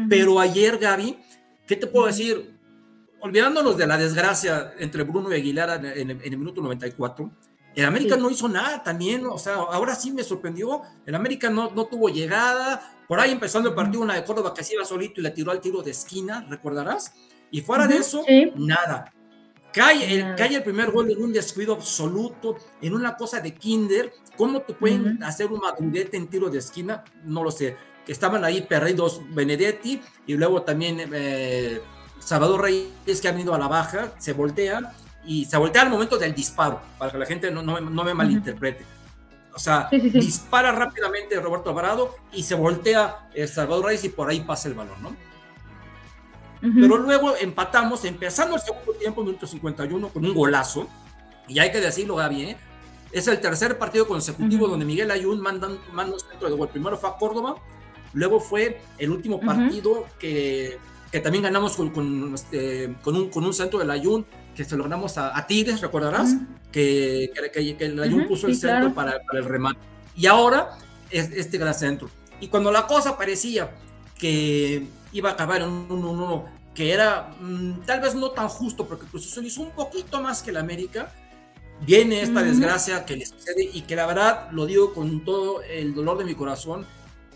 Pero 0.10 0.42
ayer, 0.42 0.78
Gaby, 0.78 1.18
¿qué 1.66 1.78
te 1.78 1.88
puedo 1.88 2.08
decir? 2.08 2.60
Olvidándonos 3.22 3.78
de 3.78 3.88
la 3.88 3.98
desgracia 3.98 4.74
entre 4.78 5.04
Bruno 5.04 5.32
y 5.32 5.36
Aguilar 5.36 5.84
en, 5.86 6.10
el 6.12 6.38
minuto 6.38 6.62
94, 6.62 7.32
el 7.76 7.86
América 7.86 8.16
no 8.16 8.30
hizo 8.30 8.48
nada 8.48 8.82
también, 8.82 9.26
o 9.26 9.38
sea, 9.38 9.56
ahora 9.56 9.96
sí 9.96 10.12
me 10.12 10.24
sorprendió, 10.24 10.82
el 11.06 11.14
América 11.14 11.50
no, 11.50 11.72
no 11.72 11.86
tuvo 11.86 12.10
llegada, 12.10 12.96
por 13.08 13.20
ahí 13.20 13.32
empezando 13.32 13.70
el 13.70 13.76
partido, 13.76 14.02
una 14.02 14.16
de 14.16 14.24
Córdoba 14.24 14.54
que 14.54 14.64
se 14.64 14.76
iba 14.76 14.86
solito 14.86 15.20
y 15.20 15.24
le 15.24 15.32
tiró 15.32 15.52
al 15.52 15.62
tiro 15.62 15.82
de 15.82 15.92
esquina, 15.92 16.46
¿recordarás? 16.50 17.14
Y 17.52 17.62
fuera 17.62 17.88
de 17.88 17.98
eso, 17.98 18.24
nada. 18.56 19.12
Cae 19.72 20.16
el, 20.16 20.36
cae 20.36 20.56
el 20.56 20.64
primer 20.64 20.92
gol 20.92 21.12
en 21.12 21.22
un 21.22 21.34
descuido 21.34 21.74
absoluto, 21.74 22.56
en 22.82 22.94
una 22.94 23.18
cosa 23.18 23.42
de 23.42 23.54
kinder. 23.54 24.14
¿Cómo 24.38 24.62
te 24.62 24.74
pueden 24.74 25.22
hacer 25.22 25.52
un 25.52 25.60
madurete 25.60 26.16
en 26.16 26.28
tiro 26.28 26.50
de 26.50 26.60
esquina? 26.60 27.04
No 27.26 27.44
lo 27.44 27.52
sé. 27.52 27.76
Que 28.06 28.14
estaban 28.14 28.46
ahí 28.46 28.62
perdidos 28.62 29.22
Benedetti 29.34 30.02
y 30.28 30.36
luego 30.36 30.62
también 30.62 31.10
eh, 31.14 31.82
Salvador 32.20 32.62
Reyes 32.62 33.22
que 33.22 33.28
han 33.28 33.40
ido 33.40 33.54
a 33.54 33.60
la 33.60 33.68
baja, 33.68 34.14
se 34.18 34.34
voltean 34.34 34.88
y 35.26 35.46
se 35.46 35.58
voltea 35.58 35.82
al 35.84 35.90
momento 35.90 36.18
del 36.18 36.34
disparo, 36.34 36.82
para 36.98 37.12
que 37.12 37.18
la 37.18 37.26
gente 37.26 37.52
no, 37.52 37.62
no, 37.62 37.80
no 37.80 38.04
me 38.04 38.14
malinterprete. 38.14 38.86
O 39.54 39.60
sea, 39.60 39.88
dispara 39.92 40.72
rápidamente 40.74 41.40
Roberto 41.40 41.70
Alvarado 41.70 42.16
y 42.34 42.44
se 42.44 42.56
voltea 42.56 43.30
el 43.34 43.48
Salvador 43.48 43.86
Reyes 43.86 44.04
y 44.04 44.10
por 44.10 44.30
ahí 44.30 44.42
pasa 44.42 44.68
el 44.68 44.74
balón, 44.74 45.02
¿no? 45.02 45.16
Pero 46.62 46.98
luego 46.98 47.36
empatamos, 47.38 48.06
empezando 48.06 48.56
el 48.56 48.62
segundo 48.62 48.94
tiempo, 48.94 49.24
minuto 49.24 49.46
51, 49.46 50.10
con 50.10 50.26
un 50.26 50.34
golazo. 50.34 50.88
Y 51.48 51.60
hay 51.60 51.72
que 51.72 51.80
decirlo, 51.80 52.16
Gaby, 52.16 52.42
¿eh? 52.42 52.58
es 53.12 53.28
el 53.28 53.40
tercer 53.40 53.78
partido 53.78 54.08
consecutivo 54.08 54.68
donde 54.68 54.84
Miguel 54.84 55.12
Ayun 55.12 55.40
manda, 55.40 55.70
manda 55.94 56.16
un 56.16 56.20
centro 56.20 56.50
de 56.50 56.56
gol. 56.56 56.68
Primero 56.68 56.98
fue 56.98 57.10
a 57.10 57.14
Córdoba, 57.14 57.56
luego 58.14 58.40
fue 58.40 58.82
el 58.98 59.12
último 59.12 59.40
partido 59.40 60.06
que, 60.20 60.78
que, 61.12 61.20
también 61.22 61.44
ganamos 61.44 61.78
con, 61.78 61.92
con, 61.92 62.34
este, 62.34 62.96
con, 63.04 63.16
un, 63.16 63.30
con 63.30 63.46
un 63.46 63.54
centro 63.54 63.80
del 63.80 63.92
Ayun, 63.92 64.26
que 64.56 64.64
se 64.64 64.78
lo 64.78 64.84
ganamos 64.84 65.18
a, 65.18 65.38
a 65.38 65.46
Tigres, 65.46 65.82
recordarás, 65.82 66.36
que, 66.72 67.32
que, 67.54 67.76
que, 67.76 67.86
el 67.86 68.02
Ayun 68.02 68.28
puso 68.28 68.48
el 68.48 68.56
centro 68.56 68.94
para, 68.94 69.22
para, 69.24 69.40
el 69.40 69.46
remate. 69.46 69.80
Y 70.16 70.26
ahora 70.26 70.78
es 71.12 71.32
este 71.34 71.58
gran 71.58 71.74
centro. 71.74 72.10
Y 72.40 72.48
cuando 72.48 72.72
la 72.72 72.88
cosa 72.88 73.18
parecía 73.18 73.72
que 74.18 74.88
iba 75.12 75.30
a 75.30 75.34
acabar 75.34 75.62
en 75.62 75.70
un 75.70 75.90
1-1 75.90 76.46
que 76.74 76.92
era 76.92 77.32
mm, 77.40 77.86
tal 77.86 78.02
vez 78.02 78.14
no 78.16 78.32
tan 78.32 78.50
justo, 78.50 78.86
porque 78.86 79.06
Cruz 79.08 79.26
Azul 79.26 79.46
hizo 79.46 79.62
un 79.62 79.72
poquito 79.72 80.22
más 80.22 80.44
que 80.44 80.52
el 80.52 80.58
América, 80.58 81.12
viene 81.82 82.22
esta 82.22 82.44
desgracia 82.44 83.06
que 83.06 83.16
le 83.16 83.26
sucede 83.26 83.70
y 83.74 83.82
que 83.82 83.96
la 83.96 84.06
verdad 84.06 84.50
lo 84.52 84.66
digo 84.66 84.94
con 84.94 85.24
todo 85.24 85.62
el 85.64 85.96
dolor 85.96 86.18
de 86.18 86.26
mi 86.26 86.36
corazón, 86.36 86.86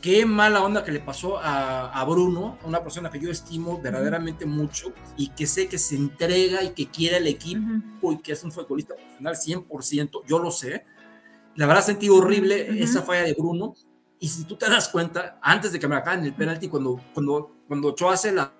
qué 0.01 0.25
mala 0.25 0.63
onda 0.63 0.83
que 0.83 0.91
le 0.91 0.99
pasó 0.99 1.39
a, 1.41 2.03
Bruno, 2.05 2.57
una 2.63 2.81
persona 2.81 3.09
que 3.09 3.19
yo 3.19 3.29
estimo 3.29 3.81
verdaderamente 3.81 4.45
mucho 4.45 4.93
y 5.17 5.29
que 5.29 5.45
sé 5.45 5.67
que 5.67 5.77
se 5.77 5.95
entrega 5.95 6.63
y 6.63 6.71
que 6.71 6.87
quiere 6.87 7.17
el 7.17 7.27
equipo 7.27 8.11
y 8.11 8.19
que 8.19 8.31
es 8.31 8.43
un 8.43 8.51
futbolista 8.51 8.95
profesional 8.95 9.35
100%, 9.35 10.21
yo 10.25 10.39
lo 10.39 10.51
sé. 10.51 10.85
La 11.55 11.65
verdad 11.65 11.83
sentí 11.83 12.09
horrible 12.09 12.81
esa 12.81 13.01
falla 13.01 13.23
de 13.23 13.33
Bruno 13.33 13.73
y 14.19 14.27
si 14.27 14.45
tú 14.45 14.55
te 14.55 14.69
das 14.69 14.89
cuenta, 14.89 15.39
antes 15.41 15.71
de 15.71 15.79
que 15.79 15.87
me 15.87 15.95
acaben 15.95 16.23
el 16.25 16.33
penalti, 16.33 16.67
cuando, 16.67 17.01
cuando, 17.13 17.55
cuando 17.67 17.89
Ochoa 17.89 18.13
hace 18.13 18.31
la, 18.31 18.53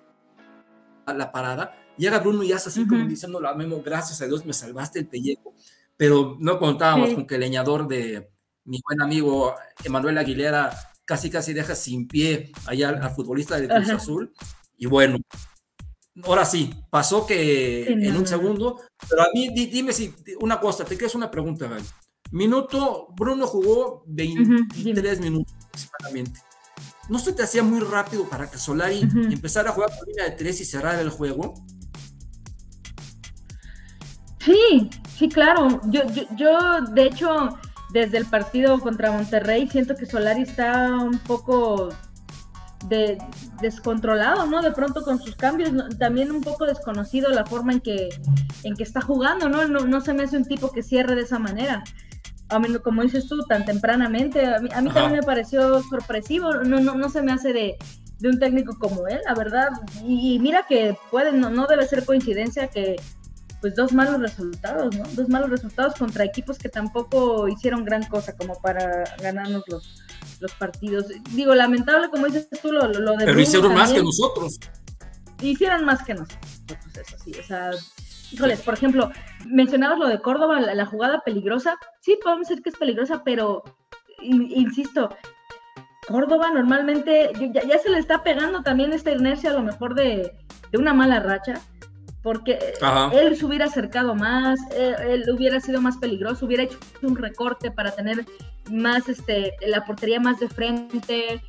la 1.06 1.32
parada, 1.32 1.76
llega 1.96 2.18
Bruno 2.18 2.42
y 2.42 2.52
hace 2.52 2.68
así 2.68 2.86
como 2.86 3.04
diciendo 3.06 3.46
a 3.46 3.54
Memo, 3.54 3.82
gracias 3.82 4.20
a 4.22 4.26
Dios 4.26 4.44
me 4.44 4.52
salvaste 4.52 4.98
el 4.98 5.06
pellejo. 5.06 5.54
Pero 5.96 6.36
no 6.40 6.58
contábamos 6.58 7.12
con 7.12 7.26
que 7.26 7.34
el 7.34 7.42
leñador 7.42 7.86
de 7.86 8.30
mi 8.64 8.80
buen 8.82 9.02
amigo 9.02 9.54
Emanuel 9.84 10.16
Aguilera 10.16 10.70
casi 11.10 11.28
casi 11.28 11.52
deja 11.52 11.74
sin 11.74 12.06
pie 12.06 12.52
allá 12.66 12.90
al, 12.90 13.10
futbolista 13.10 13.58
de 13.58 13.66
Cruz 13.66 13.90
Azul. 13.90 14.32
Y 14.78 14.86
bueno, 14.86 15.18
ahora 16.22 16.44
sí, 16.44 16.72
pasó 16.88 17.26
que 17.26 17.82
en 17.88 18.16
un 18.16 18.28
segundo, 18.28 18.80
pero 19.08 19.22
a 19.22 19.26
mí 19.34 19.48
dime 19.48 19.92
si 19.92 20.14
una 20.40 20.60
cosa, 20.60 20.84
te 20.84 20.96
quedas 20.96 21.16
una 21.16 21.28
pregunta, 21.28 21.66
Gal. 21.66 21.82
Minuto, 22.30 23.08
Bruno 23.16 23.48
jugó 23.48 24.04
23 24.06 25.18
minutos 25.18 25.52
aproximadamente. 25.64 26.40
¿No 27.08 27.18
se 27.18 27.32
te 27.32 27.42
hacía 27.42 27.64
muy 27.64 27.80
rápido 27.80 28.28
para 28.28 28.48
que 28.48 28.58
Solari 28.58 29.00
empezara 29.32 29.70
a 29.70 29.72
jugar 29.72 29.90
por 29.98 30.06
línea 30.06 30.26
de 30.26 30.36
tres 30.36 30.60
y 30.60 30.64
cerrar 30.64 31.00
el 31.00 31.10
juego? 31.10 31.54
Sí, 34.38 34.88
sí, 35.18 35.28
claro. 35.28 35.80
Yo, 35.90 36.02
yo, 36.36 36.82
de 36.92 37.06
hecho, 37.06 37.58
desde 37.92 38.18
el 38.18 38.26
partido 38.26 38.78
contra 38.80 39.12
Monterrey, 39.12 39.68
siento 39.68 39.94
que 39.94 40.06
Solari 40.06 40.42
está 40.42 40.96
un 40.96 41.18
poco 41.18 41.90
de, 42.88 43.18
descontrolado, 43.60 44.46
¿no? 44.46 44.62
De 44.62 44.72
pronto 44.72 45.02
con 45.02 45.20
sus 45.20 45.36
cambios, 45.36 45.70
también 45.98 46.30
un 46.30 46.40
poco 46.40 46.66
desconocido 46.66 47.30
la 47.30 47.44
forma 47.44 47.72
en 47.72 47.80
que, 47.80 48.08
en 48.64 48.74
que 48.74 48.82
está 48.82 49.00
jugando, 49.00 49.48
¿no? 49.48 49.66
¿no? 49.66 49.80
No 49.80 50.00
se 50.00 50.14
me 50.14 50.24
hace 50.24 50.36
un 50.36 50.44
tipo 50.44 50.70
que 50.70 50.82
cierre 50.82 51.14
de 51.14 51.22
esa 51.22 51.38
manera. 51.38 51.84
A 52.48 52.58
mí, 52.58 52.68
como 52.82 53.02
dices 53.02 53.28
tú, 53.28 53.38
tan 53.48 53.64
tempranamente, 53.64 54.44
a 54.46 54.60
mí, 54.60 54.68
también 54.68 55.12
me 55.12 55.22
pareció 55.22 55.82
sorpresivo, 55.84 56.52
no, 56.54 56.80
no, 56.80 56.94
no 56.94 57.08
se 57.08 57.22
me 57.22 57.32
hace 57.32 57.52
de, 57.52 57.76
de 58.18 58.28
un 58.28 58.38
técnico 58.38 58.76
como 58.78 59.06
él, 59.06 59.20
la 59.24 59.34
verdad. 59.34 59.68
Y, 60.04 60.38
mira 60.40 60.64
que 60.68 60.96
puede, 61.10 61.32
no, 61.32 61.50
no 61.50 61.66
debe 61.66 61.86
ser 61.86 62.04
coincidencia 62.04 62.68
que 62.68 62.96
pues 63.60 63.74
dos 63.76 63.92
malos 63.92 64.20
resultados, 64.20 64.96
¿no? 64.96 65.04
Dos 65.12 65.28
malos 65.28 65.50
resultados 65.50 65.94
contra 65.94 66.24
equipos 66.24 66.58
que 66.58 66.68
tampoco 66.68 67.48
hicieron 67.48 67.84
gran 67.84 68.04
cosa 68.04 68.36
como 68.36 68.60
para 68.60 69.04
ganarnos 69.20 69.64
los, 69.68 70.02
los 70.40 70.52
partidos. 70.52 71.06
Digo, 71.32 71.54
lamentable, 71.54 72.08
como 72.08 72.26
dices 72.26 72.48
tú, 72.62 72.72
lo, 72.72 72.88
lo 72.88 73.16
de... 73.16 73.26
Pero 73.26 73.40
hicieron 73.40 73.74
más 73.74 73.92
que 73.92 74.02
nosotros. 74.02 74.58
Hicieron 75.42 75.84
más 75.84 76.02
que 76.02 76.14
nosotros, 76.14 76.38
eso 76.94 77.16
sí, 77.22 77.32
o 77.38 77.42
sea... 77.42 77.70
Híjoles, 78.32 78.60
por 78.60 78.74
ejemplo, 78.74 79.10
mencionabas 79.44 79.98
lo 79.98 80.06
de 80.06 80.20
Córdoba, 80.20 80.60
la, 80.60 80.86
jugada 80.86 81.20
peligrosa. 81.24 81.76
Sí, 82.00 82.16
podemos 82.22 82.46
decir 82.46 82.62
que 82.62 82.70
es 82.70 82.76
peligrosa, 82.76 83.24
pero 83.24 83.64
insisto, 84.22 85.08
Córdoba 86.06 86.52
normalmente 86.52 87.32
ya, 87.52 87.78
se 87.78 87.90
le 87.90 87.98
está 87.98 88.22
pegando 88.22 88.62
también 88.62 88.92
esta 88.92 89.10
inercia 89.10 89.50
a 89.50 89.54
lo 89.54 89.62
mejor 89.62 89.96
de, 89.96 90.32
de 90.70 90.78
una 90.78 90.94
mala 90.94 91.18
racha 91.18 91.60
porque 92.22 92.58
él 93.12 93.36
se 93.36 93.46
hubiera 93.46 93.66
acercado 93.66 94.14
más, 94.14 94.60
eh, 94.72 94.94
él, 95.08 95.24
hubiera 95.30 95.60
sido 95.60 95.80
más 95.80 95.96
peligroso, 95.96 96.46
hubiera 96.46 96.64
hecho 96.64 96.78
un 97.02 97.16
recorte 97.16 97.70
para 97.70 97.92
tener 97.92 98.26
más, 98.70 99.08
este, 99.08 99.54
la 99.66 99.84
portería 99.84 100.20
más 100.20 100.38
de 100.38 100.48
frente, 100.48 101.42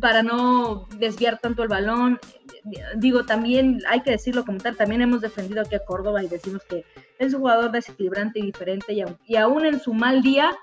para 0.00 0.22
no 0.22 0.86
desviar 0.98 1.38
tanto 1.38 1.62
el 1.62 1.68
balón. 1.68 2.18
Digo, 2.96 3.24
también 3.24 3.82
hay 3.88 4.00
que 4.00 4.12
decirlo 4.12 4.44
como 4.44 4.58
tal, 4.58 4.76
también 4.76 5.02
hemos 5.02 5.20
defendido 5.20 5.60
aquí 5.60 5.74
a 5.74 5.84
Córdoba 5.84 6.22
y 6.24 6.28
decimos 6.28 6.62
que 6.68 6.84
es 7.18 7.34
un 7.34 7.40
jugador 7.40 7.70
desequilibrante 7.70 8.40
y 8.40 8.46
diferente 8.46 8.94
y, 8.94 9.04
y 9.26 9.36
aún 9.36 9.66
en 9.66 9.78
su 9.78 9.92
mal 9.92 10.22
día 10.22 10.56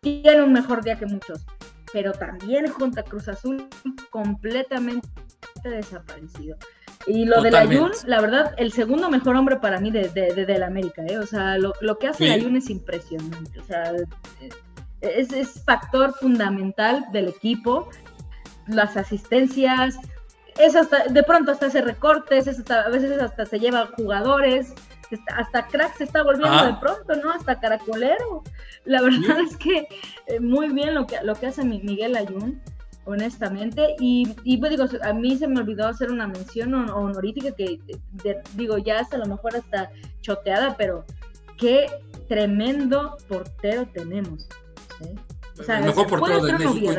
tiene 0.00 0.42
un 0.42 0.52
mejor 0.52 0.84
día 0.84 0.96
que 0.96 1.06
muchos. 1.06 1.44
Pero 1.92 2.12
también 2.12 2.68
junto 2.68 3.00
a 3.00 3.02
Cruz 3.02 3.26
Azul 3.26 3.68
completamente 4.10 5.08
desaparecido. 5.64 6.56
Y 7.06 7.24
lo 7.24 7.40
de 7.40 7.56
Ayun, 7.56 7.90
la 8.06 8.20
verdad, 8.20 8.54
el 8.58 8.72
segundo 8.72 9.08
mejor 9.08 9.34
hombre 9.36 9.56
para 9.56 9.80
mí 9.80 9.90
de, 9.90 10.08
de, 10.10 10.58
la 10.58 10.66
América, 10.66 11.02
¿eh? 11.06 11.18
O 11.18 11.26
sea, 11.26 11.56
lo, 11.58 11.98
que 11.98 12.08
hace 12.08 12.24
sí. 12.24 12.30
Ayun 12.30 12.56
es 12.56 12.68
impresionante. 12.68 13.58
O 13.58 13.64
sea, 13.64 13.92
es, 15.00 15.32
es, 15.32 15.64
factor 15.64 16.12
fundamental 16.14 17.06
del 17.12 17.28
equipo. 17.28 17.88
Las 18.66 18.96
asistencias, 18.96 19.98
es 20.58 20.76
hasta, 20.76 21.04
de 21.04 21.22
pronto 21.22 21.52
hasta 21.52 21.66
hace 21.66 21.80
recortes, 21.80 22.46
a 22.70 22.88
veces 22.88 23.20
hasta 23.20 23.46
se 23.46 23.58
lleva 23.58 23.88
jugadores, 23.96 24.74
hasta 25.34 25.66
crack 25.66 25.96
se 25.96 26.04
está 26.04 26.22
volviendo 26.22 26.66
de 26.66 26.74
pronto, 26.74 27.14
¿no? 27.16 27.32
Hasta 27.32 27.58
caracolero. 27.58 28.44
La 28.84 29.00
verdad 29.00 29.40
es 29.40 29.56
que 29.56 29.88
eh, 30.26 30.40
muy 30.40 30.68
bien 30.68 30.94
lo 30.94 31.06
que, 31.06 31.16
lo 31.22 31.34
que 31.34 31.46
hace 31.46 31.64
Miguel 31.64 32.16
Ayun 32.16 32.60
honestamente. 33.04 33.96
Y, 33.98 34.34
y 34.44 34.58
pues 34.58 34.70
digo, 34.70 34.84
a 35.02 35.12
mí 35.12 35.36
se 35.36 35.48
me 35.48 35.60
olvidó 35.60 35.88
hacer 35.88 36.10
una 36.10 36.26
mención 36.26 36.74
honorífica 36.74 37.52
que, 37.52 37.80
digo, 38.54 38.78
ya 38.78 39.00
hasta 39.00 39.16
a 39.16 39.20
lo 39.20 39.26
mejor 39.26 39.56
hasta 39.56 39.90
choteada, 40.20 40.76
pero 40.76 41.04
qué 41.56 41.90
tremendo 42.28 43.16
portero 43.28 43.86
tenemos. 43.86 44.48
O 45.58 45.62
sea, 45.62 45.78
el 45.78 45.86
mejor 45.86 46.06
portero 46.06 46.44
de 46.44 46.52
México, 46.54 46.92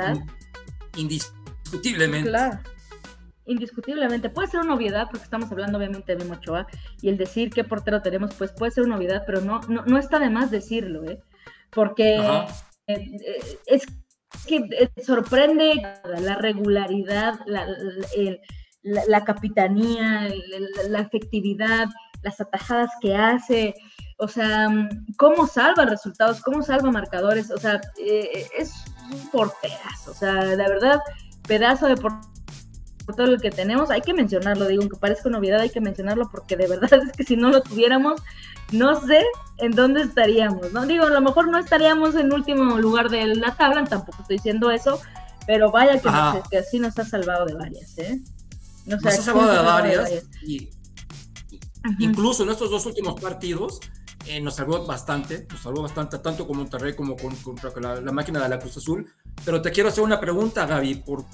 indiscutiblemente. 0.96 2.30
Claro. 2.30 2.60
Indiscutiblemente, 3.46 4.30
puede 4.30 4.48
ser 4.48 4.62
una 4.62 4.76
obviedad 4.76 5.08
porque 5.10 5.24
estamos 5.24 5.52
hablando 5.52 5.78
obviamente 5.78 6.16
de 6.16 6.26
Mochoa 6.26 6.68
y 7.02 7.10
el 7.10 7.18
decir 7.18 7.50
qué 7.50 7.64
portero 7.64 8.02
tenemos, 8.02 8.34
pues 8.36 8.52
puede 8.52 8.72
ser 8.72 8.84
una 8.84 8.98
obviedad, 8.98 9.24
pero 9.26 9.42
no, 9.42 9.60
no, 9.68 9.84
no 9.86 9.98
está 9.98 10.20
de 10.20 10.30
más 10.30 10.52
decirlo, 10.52 11.04
¿eh? 11.10 11.20
porque 11.72 12.18
eh, 12.18 12.48
eh, 12.88 13.60
es 13.66 13.84
que 14.48 14.58
eh, 14.58 14.90
sorprende 15.04 15.74
la 16.20 16.36
regularidad, 16.36 17.40
la, 17.46 17.66
la, 18.84 19.24
capitanía, 19.24 20.30
la, 20.90 21.00
efectividad, 21.00 21.88
las 22.24 22.42
atajadas 22.42 22.90
que 23.02 23.16
hace, 23.16 23.74
o 24.18 24.28
sea, 24.28 24.68
cómo 25.18 25.48
salva 25.48 25.86
resultados, 25.86 26.42
cómo 26.42 26.62
salva 26.62 26.92
marcadores, 26.92 27.52
o 27.52 27.58
sea, 27.58 27.80
eh, 28.00 28.48
es 28.58 28.74
un 29.12 29.30
porterazo, 29.30 30.12
o 30.12 30.14
sea, 30.14 30.34
la 30.34 30.68
verdad, 30.68 31.00
pedazo 31.48 31.88
de 31.88 31.96
portero 33.06 33.28
todo 33.28 33.36
lo 33.36 33.42
que 33.42 33.52
tenemos, 33.52 33.90
hay 33.90 34.02
que 34.02 34.14
mencionarlo, 34.14 34.68
digo, 34.68 34.82
aunque 34.82 34.98
parezca 34.98 35.30
novedad, 35.30 35.60
hay 35.60 35.70
que 35.70 35.82
mencionarlo 35.82 36.30
porque 36.30 36.56
de 36.56 36.68
verdad 36.68 36.94
es 37.06 37.12
que 37.16 37.24
si 37.24 37.36
no 37.36 37.50
lo 37.50 37.62
tuviéramos, 37.62 38.22
no 38.72 39.00
sé 39.06 39.24
en 39.58 39.72
dónde 39.72 40.02
estaríamos, 40.02 40.72
¿no? 40.72 40.86
Digo, 40.86 41.06
a 41.06 41.10
lo 41.10 41.22
mejor 41.22 41.48
no 41.50 41.58
estaríamos 41.60 42.16
en 42.16 42.34
último 42.34 42.78
lugar 42.78 43.10
de 43.10 43.36
la 43.36 43.56
tabla, 43.56 43.84
tampoco 43.86 44.22
estoy 44.22 44.38
diciendo 44.38 44.72
eso, 44.72 45.00
pero 45.46 45.72
vaya 45.72 46.00
que, 46.00 46.10
que 46.50 46.58
así 46.58 46.80
nos 46.80 46.98
ha 46.98 47.06
salvado 47.06 47.46
de 47.46 47.54
varias, 47.56 47.98
¿eh? 47.98 48.22
nos 48.86 49.06
ha 49.06 49.12
salvado 49.12 49.52
de 49.52 49.60
varias, 49.60 50.12
y, 50.44 50.70
incluso 52.00 52.44
en 52.44 52.50
estos 52.50 52.70
dos 52.70 52.86
últimos 52.86 53.20
partidos 53.20 53.80
eh, 54.28 54.40
nos 54.40 54.56
salvó 54.56 54.86
bastante, 54.86 55.48
nos 55.50 55.62
salvó 55.62 55.82
bastante, 55.82 56.20
tanto 56.20 56.48
con 56.48 56.58
Monterrey 56.58 56.96
como 56.96 57.16
con, 57.16 57.36
contra 57.38 57.72
la, 57.82 58.02
la, 58.02 58.12
máquina 58.12 58.42
de 58.42 58.50
la 58.50 58.60
Cruz 58.60 58.78
Azul. 58.78 59.12
Pero 59.44 59.62
te 59.64 59.72
quiero 59.72 59.90
hacer 59.90 60.04
una 60.04 60.20
pregunta, 60.20 60.68
Gaby, 60.68 60.96
por, 60.96 61.26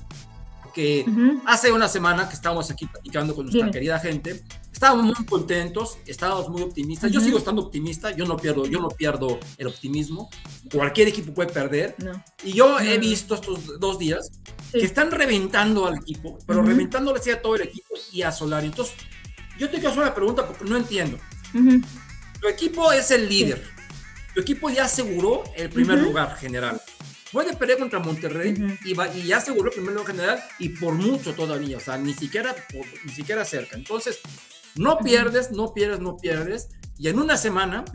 que 0.78 1.06
hace 1.48 1.72
una 1.72 1.88
semana 1.88 2.30
que 2.30 2.36
estábamos 2.36 2.70
aquí 2.70 2.86
platicando 2.86 3.34
con 3.34 3.48
nuestra 3.48 3.72
querida 3.72 3.98
gente, 3.98 4.44
estábamos 4.72 5.06
muy 5.06 5.26
contentos, 5.26 5.98
estábamos 6.06 6.50
muy 6.50 6.62
optimistas. 6.62 7.12
Yo 7.12 7.20
sigo 7.20 7.40
estando 7.40 7.63
optimista, 7.63 8.12
yo 8.12 8.26
no 8.26 8.38
pierdo, 8.38 8.68
yo 8.68 8.80
no 8.80 8.90
pierdo 8.90 9.40
el 9.58 9.66
optimismo. 9.66 10.30
Cualquier 10.72 11.08
equipo 11.08 11.34
puede 11.34 11.52
perder. 11.52 11.96
Y 12.44 12.54
yo 12.54 12.80
he 12.80 13.00
visto 13.00 13.34
estos 13.34 13.80
dos 13.80 13.98
días 13.98 14.30
que 14.72 14.86
están 14.86 15.10
reventando 15.10 15.88
al 15.88 15.96
equipo, 15.96 16.38
pero 16.46 16.62
reventándole 16.62 17.20
a 17.32 17.42
todo 17.42 17.56
el 17.56 17.63
equipo 17.63 17.96
y 18.12 18.22
a 18.22 18.32
Solari. 18.32 18.68
Entonces, 18.68 18.94
yo 19.58 19.68
te 19.70 19.78
quiero 19.78 19.90
hacer 19.90 20.04
una 20.04 20.13
pregunta 20.13 20.48
porque 20.48 20.63
no 20.63 20.78
entiendo. 20.78 21.18
Tu 22.40 22.48
equipo 22.48 22.92
es 22.92 23.10
el 23.10 23.28
líder. 23.28 23.63
Tu 24.36 24.42
equipo 24.42 24.70
ya 24.70 24.86
aseguró 24.86 25.44
el 25.56 25.72
primer 25.72 25.98
lugar 25.98 26.36
general. 26.36 26.80
Puede 27.32 27.56
perder 27.56 27.78
contra 27.80 28.00
Monterrey 28.00 28.78
y, 28.86 28.94
va, 28.94 29.08
y 29.13 29.24
ya 29.24 29.38
aseguró 29.38 29.70
el 29.70 29.76
primer 29.76 29.94
lugar 29.94 30.08
general 30.08 30.44
y 30.60 30.70
por 30.70 30.94
mucho 30.94 31.34
todavía, 31.34 31.78
o 31.78 31.80
sea, 31.80 31.98
ni 31.98 32.13
siquiera, 32.13 32.56
ni 33.06 33.12
siquiera 33.12 33.46
cerca. 33.46 33.76
Entonces, 33.76 34.20
no 34.76 35.00
pierdes, 35.00 35.52
no 35.52 35.74
pierdes, 35.74 36.00
no 36.00 36.18
pierdes. 36.18 36.70
Y 36.98 37.10
en 37.10 37.20
una 37.20 37.38
semana, 37.38 37.86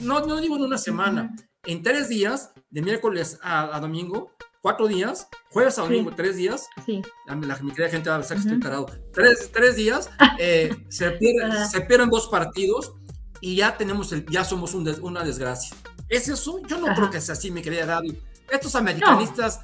no, 0.00 0.20
no 0.20 0.40
digo 0.40 0.56
en 0.56 0.62
una 0.62 0.78
semana, 0.78 1.34
en 1.64 1.82
tres 1.82 2.08
días, 2.08 2.52
de 2.70 2.82
miércoles 2.82 3.38
a, 3.42 3.78
domingo, 3.80 4.32
cuatro 4.62 4.86
días, 4.86 5.28
jueves 5.50 5.78
a 5.78 5.82
domingo, 5.82 6.12
tres 6.14 6.36
días, 6.36 6.66
sí. 6.86 7.02
la, 7.26 7.58
querida 7.58 7.88
gente 7.90 8.08
va 8.08 8.16
a 8.16 8.20
pensar 8.20 8.38
que 8.38 8.54
estoy 8.54 8.86
tres, 9.12 9.50
tres 9.52 9.76
días, 9.76 10.10
eh, 10.38 10.74
se, 10.88 11.10
pierden, 11.12 11.68
se 11.68 11.80
pierden 11.82 12.08
dos 12.08 12.28
partidos 12.28 12.94
y 13.40 13.56
ya 13.56 13.76
tenemos 13.76 14.12
el, 14.12 14.24
ya 14.26 14.44
somos 14.44 14.74
una 14.74 15.24
desgracia. 15.24 15.76
¿Es 16.08 16.28
eso? 16.28 16.60
Yo 16.66 16.78
no 16.78 16.94
creo 16.94 17.10
que 17.10 17.20
sea 17.20 17.34
así, 17.34 17.50
mi 17.50 17.62
querida 17.62 17.84
Gaby. 17.84 18.18
Estos 18.50 18.74
americanistas 18.74 19.60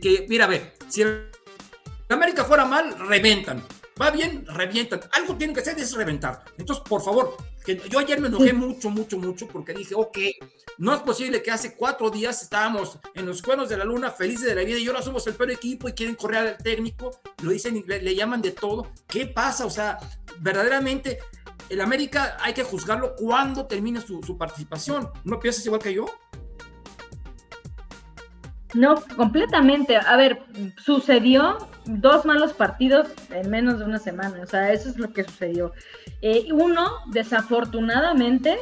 que, 0.00 0.26
mira, 0.28 0.46
ve, 0.46 0.72
si 0.88 1.04
América 2.08 2.44
fuera 2.44 2.64
mal, 2.64 2.98
reventan. 3.08 3.62
Va 4.00 4.10
bien, 4.10 4.44
revientan. 4.46 5.00
Algo 5.12 5.36
tiene 5.36 5.52
que 5.52 5.60
hacer 5.60 5.78
es 5.78 5.94
reventar. 5.94 6.44
Entonces, 6.58 6.82
por 6.88 7.02
favor, 7.02 7.36
que 7.64 7.80
yo 7.88 7.98
ayer 7.98 8.20
me 8.20 8.28
enojé 8.28 8.52
mucho, 8.52 8.90
mucho, 8.90 9.18
mucho 9.18 9.46
porque 9.46 9.74
dije, 9.74 9.94
ok, 9.94 10.18
no 10.78 10.94
es 10.94 11.00
posible 11.02 11.42
que 11.42 11.50
hace 11.50 11.76
cuatro 11.76 12.10
días 12.10 12.42
estábamos 12.42 12.98
en 13.14 13.26
los 13.26 13.42
cuernos 13.42 13.68
de 13.68 13.76
la 13.76 13.84
luna, 13.84 14.10
felices 14.10 14.46
de 14.46 14.54
la 14.54 14.64
vida, 14.64 14.78
y 14.78 14.86
ahora 14.88 15.02
somos 15.02 15.26
el 15.26 15.34
peor 15.34 15.50
equipo 15.50 15.88
y 15.88 15.92
quieren 15.92 16.16
correr 16.16 16.38
al 16.38 16.56
técnico, 16.58 17.20
lo 17.42 17.50
dicen, 17.50 17.84
le, 17.86 18.02
le 18.02 18.14
llaman 18.14 18.42
de 18.42 18.52
todo. 18.52 18.90
¿Qué 19.06 19.26
pasa? 19.26 19.66
O 19.66 19.70
sea, 19.70 19.98
verdaderamente, 20.40 21.18
el 21.68 21.80
América 21.80 22.38
hay 22.40 22.54
que 22.54 22.64
juzgarlo 22.64 23.14
cuando 23.14 23.66
termine 23.66 24.00
su, 24.00 24.22
su 24.22 24.36
participación. 24.36 25.10
¿No 25.24 25.38
piensas 25.38 25.64
igual 25.66 25.82
que 25.82 25.94
yo? 25.94 26.06
No, 28.74 28.94
completamente. 29.16 29.96
A 29.96 30.16
ver, 30.16 30.42
sucedió 30.76 31.58
dos 31.84 32.24
malos 32.24 32.52
partidos 32.52 33.08
en 33.30 33.50
menos 33.50 33.78
de 33.78 33.84
una 33.84 33.98
semana. 33.98 34.40
O 34.42 34.46
sea, 34.46 34.72
eso 34.72 34.88
es 34.88 34.96
lo 34.98 35.12
que 35.12 35.24
sucedió. 35.24 35.72
Eh, 36.22 36.48
uno, 36.52 36.90
desafortunadamente, 37.12 38.58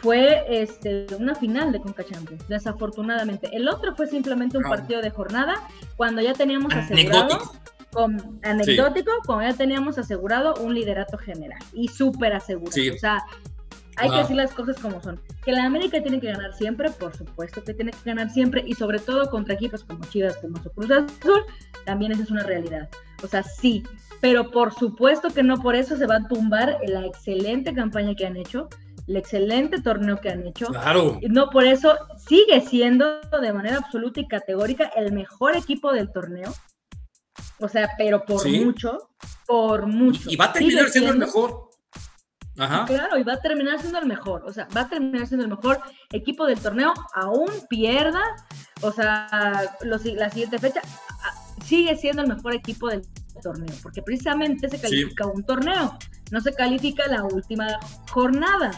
fue 0.00 0.44
este, 0.48 1.06
una 1.18 1.34
final 1.34 1.72
de 1.72 1.80
Conca 1.80 2.04
Champions, 2.04 2.46
desafortunadamente. 2.48 3.48
El 3.52 3.68
otro 3.68 3.96
fue 3.96 4.06
simplemente 4.06 4.56
un 4.58 4.66
ah. 4.66 4.70
partido 4.70 5.02
de 5.02 5.10
jornada 5.10 5.54
cuando 5.96 6.22
ya 6.22 6.32
teníamos 6.34 6.72
asegurado, 6.74 7.38
con, 7.92 8.38
anecdótico, 8.44 9.10
cuando 9.24 9.50
ya 9.50 9.56
teníamos 9.56 9.98
asegurado 9.98 10.54
un 10.62 10.74
liderato 10.74 11.18
general 11.18 11.58
y 11.72 11.88
súper 11.88 12.34
asegurado. 12.34 12.94
O 12.94 12.98
sea, 12.98 13.24
hay 13.96 14.10
que 14.10 14.16
decir 14.16 14.36
las 14.36 14.52
cosas 14.52 14.78
como 14.78 15.02
son. 15.02 15.20
Que 15.44 15.52
la 15.52 15.64
América 15.64 16.02
tiene 16.02 16.20
que 16.20 16.28
ganar 16.28 16.54
siempre, 16.54 16.90
por 16.90 17.16
supuesto 17.16 17.62
que 17.64 17.74
tiene 17.74 17.92
que 17.92 17.98
ganar 18.04 18.30
siempre, 18.30 18.62
y 18.66 18.74
sobre 18.74 18.98
todo 18.98 19.30
contra 19.30 19.54
equipos 19.54 19.84
como 19.84 20.04
Chivas, 20.06 20.36
como 20.36 20.62
su 20.62 20.70
Cruz 20.70 20.90
Azul, 20.90 21.42
también 21.84 22.12
esa 22.12 22.22
es 22.24 22.30
una 22.30 22.42
realidad. 22.42 22.88
O 23.22 23.26
sea, 23.26 23.42
sí, 23.42 23.82
pero 24.20 24.50
por 24.50 24.74
supuesto 24.74 25.30
que 25.30 25.42
no 25.42 25.62
por 25.62 25.74
eso 25.74 25.96
se 25.96 26.06
va 26.06 26.16
a 26.16 26.28
tumbar 26.28 26.78
la 26.86 27.06
excelente 27.06 27.74
campaña 27.74 28.14
que 28.14 28.26
han 28.26 28.36
hecho, 28.36 28.68
el 29.06 29.16
excelente 29.16 29.80
torneo 29.80 30.20
que 30.20 30.30
han 30.30 30.46
hecho. 30.46 30.66
Claro. 30.66 31.18
No 31.28 31.50
por 31.50 31.64
eso 31.64 31.96
sigue 32.28 32.60
siendo 32.60 33.20
de 33.20 33.52
manera 33.52 33.78
absoluta 33.78 34.20
y 34.20 34.28
categórica 34.28 34.90
el 34.96 35.12
mejor 35.12 35.56
equipo 35.56 35.92
del 35.92 36.12
torneo. 36.12 36.52
O 37.58 37.68
sea, 37.68 37.90
pero 37.96 38.24
por 38.24 38.46
mucho, 38.48 39.10
por 39.46 39.86
mucho. 39.86 40.30
Y 40.30 40.36
va 40.36 40.46
a 40.46 40.52
terminar 40.52 40.88
siendo 40.88 41.12
el 41.12 41.18
mejor. 41.18 41.65
Claro, 42.86 43.18
y 43.18 43.22
va 43.22 43.34
a 43.34 43.40
terminar 43.40 43.78
siendo 43.80 43.98
el 43.98 44.06
mejor, 44.06 44.44
o 44.46 44.52
sea, 44.52 44.66
va 44.74 44.82
a 44.82 44.88
terminar 44.88 45.26
siendo 45.26 45.44
el 45.44 45.50
mejor 45.50 45.80
equipo 46.10 46.46
del 46.46 46.58
torneo, 46.58 46.92
aún 47.14 47.50
pierda, 47.68 48.22
o 48.80 48.90
sea, 48.90 49.74
la 49.82 50.30
siguiente 50.30 50.58
fecha, 50.58 50.80
sigue 51.64 51.96
siendo 51.96 52.22
el 52.22 52.28
mejor 52.28 52.54
equipo 52.54 52.88
del 52.88 53.02
torneo, 53.42 53.74
porque 53.82 54.02
precisamente 54.02 54.68
se 54.68 54.80
califica 54.80 55.26
un 55.26 55.44
torneo, 55.44 55.98
no 56.30 56.40
se 56.40 56.54
califica 56.54 57.06
la 57.08 57.24
última 57.24 57.78
jornada. 58.10 58.70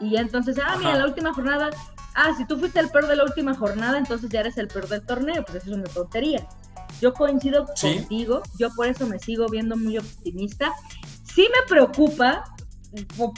Y 0.00 0.10
ya 0.10 0.20
entonces, 0.20 0.58
ah, 0.62 0.76
mira, 0.78 0.94
la 0.94 1.06
última 1.06 1.32
jornada, 1.32 1.70
ah, 2.14 2.34
si 2.36 2.46
tú 2.46 2.58
fuiste 2.58 2.80
el 2.80 2.90
peor 2.90 3.06
de 3.06 3.16
la 3.16 3.24
última 3.24 3.54
jornada, 3.54 3.98
entonces 3.98 4.30
ya 4.30 4.40
eres 4.40 4.58
el 4.58 4.68
peor 4.68 4.88
del 4.88 5.04
torneo, 5.04 5.44
pues 5.44 5.62
eso 5.62 5.70
es 5.70 5.76
una 5.76 5.84
tontería. 5.84 6.46
Yo 7.00 7.12
coincido 7.12 7.66
contigo, 7.66 8.42
yo 8.58 8.70
por 8.74 8.86
eso 8.86 9.06
me 9.06 9.18
sigo 9.18 9.48
viendo 9.48 9.76
muy 9.76 9.98
optimista. 9.98 10.72
Sí 11.24 11.48
me 11.52 11.68
preocupa 11.68 12.44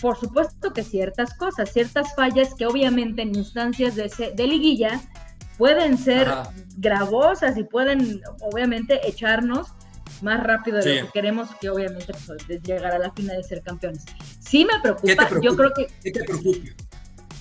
por, 0.01 0.17
supuesto 0.19 0.73
que 0.73 0.83
ciertas 0.83 1.35
cosas, 1.35 1.73
ciertas 1.73 2.15
fallas 2.15 2.55
que 2.55 2.67
obviamente 2.67 3.23
en 3.23 3.35
instancias 3.35 3.95
de, 3.97 4.33
de 4.35 4.47
liguilla 4.47 5.01
pueden 5.57 5.99
ser 5.99 6.29
gravosas 6.77 7.57
y 7.57 7.65
pueden 7.65 8.23
obviamente 8.41 9.07
echarnos 9.07 9.69
más 10.23 10.43
rápido 10.43 10.79
de 10.79 11.01
lo 11.01 11.07
que 11.07 11.13
queremos, 11.13 11.49
que 11.61 11.69
obviamente 11.69 12.13
pues, 12.27 12.63
llegar 12.63 12.93
a 12.93 12.99
la 12.99 13.13
final 13.13 13.37
de 13.37 13.43
ser 13.43 13.63
campeones. 13.63 14.05
Sí 14.41 14.65
me 14.65 14.81
preocupa, 14.81 15.29
yo 15.43 15.57
creo 15.57 15.73
que... 15.75 15.89
¿Qué 16.03 16.11
te 16.11 16.25
preocupa? 16.25 16.59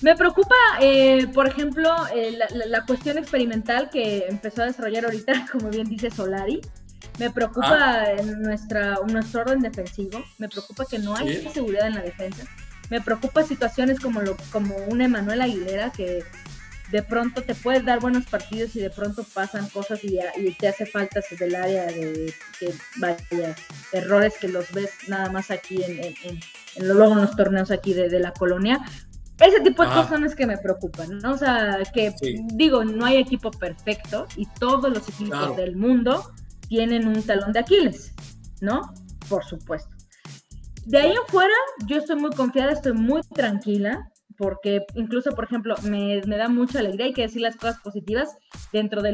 Me 0.00 0.14
preocupa, 0.14 0.54
eh, 0.80 1.26
por 1.34 1.48
ejemplo, 1.48 1.90
eh, 2.14 2.38
la, 2.38 2.66
la, 2.66 2.86
cuestión 2.86 3.18
experimental 3.18 3.90
que 3.90 4.26
empezó 4.28 4.62
a 4.62 4.66
desarrollar 4.66 5.06
ahorita, 5.06 5.46
como 5.52 5.70
bien 5.70 5.88
dice 5.88 6.10
Solari. 6.10 6.60
Me 7.18 7.30
preocupa 7.30 8.04
ah. 8.04 8.22
nuestra, 8.22 8.98
nuestro 9.06 9.42
orden 9.42 9.60
defensivo, 9.60 10.22
me 10.38 10.48
preocupa 10.48 10.84
que 10.88 10.98
no 10.98 11.16
hay 11.16 11.48
seguridad 11.52 11.88
en 11.88 11.94
la 11.96 12.02
defensa, 12.02 12.44
me 12.90 13.00
preocupa 13.00 13.42
situaciones 13.42 14.00
como, 14.00 14.20
lo, 14.20 14.36
como 14.52 14.76
un 14.76 15.00
Emanuel 15.00 15.42
Aguilera 15.42 15.90
que 15.90 16.24
de 16.90 17.02
pronto 17.02 17.42
te 17.42 17.54
puede 17.54 17.82
dar 17.82 18.00
buenos 18.00 18.24
partidos 18.26 18.74
y 18.76 18.80
de 18.80 18.90
pronto 18.90 19.22
pasan 19.34 19.68
cosas 19.68 20.00
y, 20.04 20.18
te 20.58 20.68
hace 20.68 20.86
falta 20.86 21.20
desde 21.28 21.44
el 21.44 21.54
área 21.54 21.86
de 21.86 22.32
que 22.58 22.72
vaya, 22.96 23.54
errores 23.92 24.34
que 24.40 24.48
los 24.48 24.72
ves 24.72 24.90
nada 25.06 25.30
más 25.30 25.50
aquí 25.50 25.82
en, 25.82 26.04
en, 26.04 26.14
en, 26.76 26.88
luego 26.88 27.12
en 27.12 27.22
los 27.22 27.36
torneos 27.36 27.70
aquí 27.70 27.92
de, 27.92 28.08
de 28.08 28.20
la 28.20 28.32
colonia. 28.32 28.80
Ese 29.38 29.60
tipo 29.60 29.82
de 29.82 29.88
cosas 29.88 30.08
son 30.08 30.22
las 30.22 30.34
que 30.34 30.46
me 30.46 30.58
preocupan, 30.58 31.18
¿no? 31.18 31.32
O 31.32 31.38
sea, 31.38 31.78
que 31.94 32.12
digo, 32.54 32.84
no 32.84 33.04
hay 33.04 33.18
equipo 33.18 33.52
perfecto 33.52 34.26
y 34.36 34.46
todos 34.58 34.90
los 34.90 35.08
equipos 35.08 35.56
del 35.56 35.76
mundo 35.76 36.32
tienen 36.68 37.08
un 37.08 37.22
talón 37.22 37.52
de 37.52 37.60
Aquiles, 37.60 38.14
¿no? 38.60 38.82
Por 39.28 39.44
supuesto. 39.44 39.94
De 40.84 40.98
ahí 40.98 41.10
en 41.10 41.26
fuera, 41.26 41.54
yo 41.86 41.98
estoy 41.98 42.16
muy 42.16 42.30
confiada, 42.30 42.72
estoy 42.72 42.94
muy 42.94 43.20
tranquila, 43.34 44.10
porque 44.38 44.86
incluso, 44.94 45.32
por 45.32 45.44
ejemplo, 45.44 45.74
me, 45.82 46.20
da 46.20 46.48
mucha 46.48 46.78
alegría, 46.78 47.06
hay 47.06 47.12
que 47.12 47.22
decir 47.22 47.42
las 47.42 47.56
cosas 47.56 47.80
positivas, 47.80 48.30
dentro 48.72 49.02
de, 49.02 49.12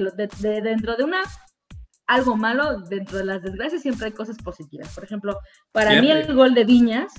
dentro 0.62 0.96
de 0.96 1.04
una 1.04 1.22
algo 2.06 2.36
malo, 2.36 2.80
dentro 2.82 3.18
de 3.18 3.24
las 3.24 3.42
desgracias 3.42 3.82
siempre 3.82 4.06
hay 4.06 4.12
cosas 4.12 4.36
positivas. 4.38 4.94
Por 4.94 5.04
ejemplo, 5.04 5.38
para 5.72 6.00
mí 6.00 6.10
el 6.10 6.32
gol 6.34 6.54
de 6.54 6.64
Viñas, 6.64 7.12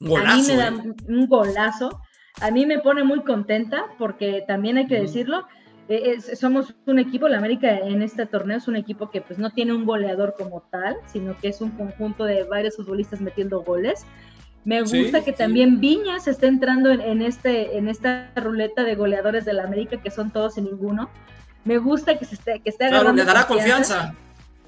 a 0.00 0.34
mí 0.34 0.42
me 0.46 0.56
da 0.56 0.68
¿eh? 0.68 0.94
un 1.08 1.26
golazo, 1.28 2.00
a 2.40 2.50
mí 2.50 2.66
me 2.66 2.80
pone 2.80 3.04
muy 3.04 3.22
contenta, 3.22 3.84
porque 3.98 4.44
también 4.46 4.76
hay 4.76 4.86
que 4.86 5.00
decirlo, 5.00 5.46
eh, 5.96 6.36
somos 6.36 6.74
un 6.86 6.98
equipo, 6.98 7.28
la 7.28 7.38
América 7.38 7.76
en 7.76 8.02
este 8.02 8.26
torneo 8.26 8.58
es 8.58 8.68
un 8.68 8.76
equipo 8.76 9.10
que 9.10 9.20
pues 9.20 9.38
no 9.38 9.50
tiene 9.50 9.72
un 9.72 9.84
goleador 9.84 10.34
como 10.38 10.62
tal, 10.70 10.96
sino 11.06 11.36
que 11.38 11.48
es 11.48 11.60
un 11.60 11.70
conjunto 11.70 12.24
de 12.24 12.44
varios 12.44 12.76
futbolistas 12.76 13.20
metiendo 13.20 13.62
goles. 13.62 14.06
Me 14.64 14.80
gusta 14.82 15.24
que 15.24 15.32
también 15.32 15.80
Viñas 15.80 16.28
esté 16.28 16.46
entrando 16.46 16.90
en, 16.90 17.20
este, 17.20 17.76
en 17.76 17.88
esta 17.88 18.30
ruleta 18.36 18.84
de 18.84 18.94
goleadores 18.94 19.44
de 19.44 19.54
la 19.54 19.64
América, 19.64 19.96
que 20.00 20.10
son 20.10 20.30
todos 20.30 20.56
y 20.56 20.62
ninguno. 20.62 21.10
Me 21.64 21.78
gusta 21.78 22.16
que 22.16 22.24
se 22.24 22.36
esté, 22.36 22.60
que 22.60 22.70
esté 22.70 22.88
claro, 22.88 23.12
le 23.12 23.24
dará 23.24 23.46
confianza. 23.46 24.14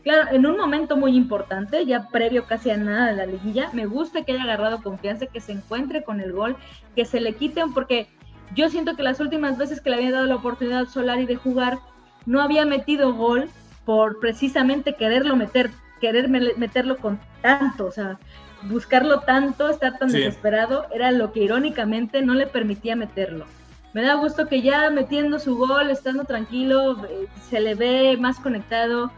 Claro, 0.02 0.32
en 0.32 0.44
un 0.46 0.56
momento 0.56 0.96
muy 0.96 1.16
importante, 1.16 1.86
ya 1.86 2.08
previo 2.08 2.44
casi 2.44 2.70
a 2.70 2.76
nada 2.76 3.06
de 3.06 3.16
la 3.16 3.26
liguilla, 3.26 3.70
me 3.72 3.86
gusta 3.86 4.22
que 4.22 4.32
haya 4.32 4.42
agarrado 4.42 4.82
confianza, 4.82 5.26
que 5.26 5.40
se 5.40 5.52
encuentre 5.52 6.02
con 6.02 6.20
el 6.20 6.32
gol, 6.32 6.56
que 6.94 7.04
se 7.04 7.20
le 7.20 7.34
quiten, 7.34 7.72
porque 7.72 8.08
yo 8.54 8.68
siento 8.68 8.96
que 8.96 9.02
las 9.02 9.20
últimas 9.20 9.58
veces 9.58 9.80
que 9.80 9.90
le 9.90 9.96
había 9.96 10.12
dado 10.12 10.26
la 10.26 10.36
oportunidad 10.36 10.82
a 10.82 10.86
Solari 10.86 11.26
de 11.26 11.36
jugar, 11.36 11.78
no 12.26 12.40
había 12.40 12.64
metido 12.64 13.14
gol 13.14 13.50
por 13.84 14.20
precisamente 14.20 14.94
quererlo 14.94 15.36
meter, 15.36 15.70
querer 16.00 16.28
meterlo 16.28 16.96
con 16.96 17.20
tanto, 17.42 17.86
o 17.86 17.92
sea, 17.92 18.18
buscarlo 18.62 19.20
tanto, 19.20 19.68
estar 19.68 19.98
tan 19.98 20.10
desesperado, 20.10 20.86
era 20.92 21.12
lo 21.12 21.32
que 21.32 21.40
irónicamente 21.40 22.22
no 22.22 22.34
le 22.34 22.46
permitía 22.46 22.96
meterlo. 22.96 23.44
Me 23.92 24.02
da 24.02 24.14
gusto 24.14 24.48
que 24.48 24.62
ya 24.62 24.90
metiendo 24.90 25.38
su 25.38 25.56
gol, 25.56 25.90
estando 25.90 26.24
tranquilo, 26.24 27.04
eh, 27.04 27.28
se 27.48 27.60
le 27.60 27.74
ve 27.74 28.16
más 28.18 28.40
conectado. 28.40 29.12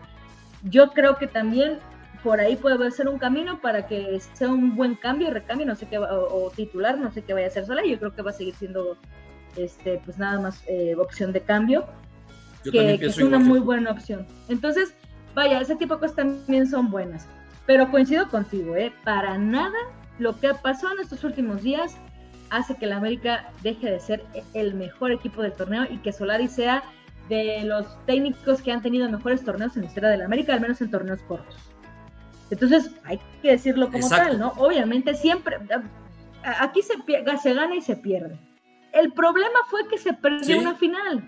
Yo 0.65 0.91
creo 0.91 1.17
que 1.17 1.27
también 1.27 1.79
por 2.23 2.41
ahí 2.41 2.57
puede 2.57 2.91
ser 2.91 3.09
un 3.09 3.19
camino 3.19 3.61
para 3.61 3.87
que 3.87 4.21
sea 4.35 4.49
un 4.49 4.75
buen 4.75 4.97
cambio, 4.97 5.31
recambio, 5.31 5.67
no 5.67 5.77
sé 5.77 5.87
qué, 5.87 5.97
o, 5.97 6.53
titular, 6.55 6.99
no 6.99 7.11
sé 7.13 7.23
qué 7.23 7.33
vaya 7.33 7.47
a 7.47 7.51
hacer 7.51 7.67
sola, 7.67 7.83
yo 7.87 7.99
creo 7.99 8.15
que 8.15 8.23
va 8.23 8.31
a 8.31 8.35
seguir 8.35 8.55
siendo, 8.57 8.97
este, 9.57 10.01
pues 10.05 10.19
nada 10.19 10.41
más 10.41 10.63
eh, 10.67 10.95
opción 10.97 11.33
de 11.33 11.41
cambio, 11.41 11.87
que, 12.71 12.95
es 12.95 13.19
una 13.19 13.39
muy 13.39 13.61
buena 13.61 13.93
opción. 13.93 14.27
Entonces, 14.49 14.95
vaya, 15.35 15.61
ese 15.61 15.77
tipo 15.77 15.95
de 15.95 16.01
cosas 16.01 16.17
también 16.17 16.67
son 16.67 16.91
buenas, 16.91 17.27
pero 17.67 17.91
coincido 17.91 18.29
contigo, 18.29 18.77
¿eh? 18.77 18.93
Para 19.05 19.39
nada 19.39 19.77
lo 20.19 20.39
que 20.39 20.53
pasó 20.55 20.91
en 20.93 21.01
estos 21.01 21.25
últimos 21.25 21.63
días 21.63 21.97
hace 22.51 22.77
que 22.77 22.87
la 22.87 22.97
América 22.97 23.51
deje 23.63 23.91
de 23.91 24.01
ser 24.01 24.25
el 24.55 24.75
mejor 24.75 25.11
equipo 25.13 25.43
del 25.43 25.53
torneo 25.53 25.85
y 25.91 25.99
que 25.99 26.13
Solari 26.13 26.49
sea 26.49 26.83
de 27.29 27.65
los 27.65 27.87
técnicos 28.07 28.63
que 28.63 28.73
han 28.73 28.83
tenido 28.83 29.09
mejores 29.11 29.45
torneos 29.45 29.77
en 29.77 29.83
la 29.83 29.89
historia 29.89 30.11
de 30.11 30.19
la 30.19 30.27
América, 30.27 30.55
al 30.55 30.61
menos 30.61 30.81
en 30.81 30.91
torneos 30.91 31.21
cortos. 31.23 31.57
Entonces, 32.51 32.93
hay 33.05 33.19
que 33.43 33.53
decirlo 33.53 33.91
como 33.91 34.09
tal, 34.09 34.39
¿no? 34.39 34.53
Obviamente 34.57 35.15
siempre, 35.15 35.57
aquí 36.45 36.83
se, 36.83 36.95
se 37.43 37.55
gana 37.55 37.75
y 37.75 37.81
se 37.81 37.97
pierde. 37.97 38.39
El 38.97 39.13
problema 39.13 39.59
fue 39.69 39.87
que 39.89 39.99
se 39.99 40.15
perdió 40.15 40.59
una 40.59 40.75
final. 40.75 41.23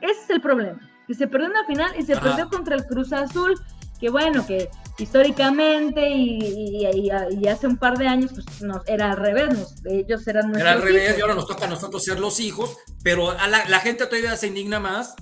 Ese 0.00 0.20
es 0.20 0.30
el 0.30 0.40
problema, 0.40 0.78
que 1.08 1.14
se 1.14 1.26
perdió 1.26 1.48
una 1.48 1.66
final 1.66 1.92
y 1.98 2.04
se 2.04 2.16
perdió 2.16 2.48
contra 2.48 2.76
el 2.76 2.86
Cruz 2.86 3.12
Azul, 3.12 3.60
que 3.98 4.10
bueno, 4.10 4.46
que 4.46 4.70
históricamente 4.98 6.08
y, 6.08 7.48
hace 7.48 7.66
un 7.66 7.78
par 7.78 7.98
de 7.98 8.06
años 8.06 8.32
pues 8.32 8.46
era 8.86 9.10
al 9.10 9.16
revés, 9.16 9.74
ellos 9.84 10.26
eran 10.28 10.52
nuestros 10.52 10.60
Era 10.60 10.72
al 10.72 10.82
revés 10.82 11.18
y 11.18 11.20
ahora 11.20 11.34
nos 11.34 11.48
toca 11.48 11.64
a 11.64 11.68
nosotros 11.68 12.04
ser 12.04 12.20
los 12.20 12.38
hijos, 12.38 12.76
pero 13.02 13.30
a 13.30 13.48
la, 13.48 13.80
gente 13.80 14.06
todavía 14.06 14.36
se 14.36 14.46
indigna 14.46 14.78
más 14.78 15.16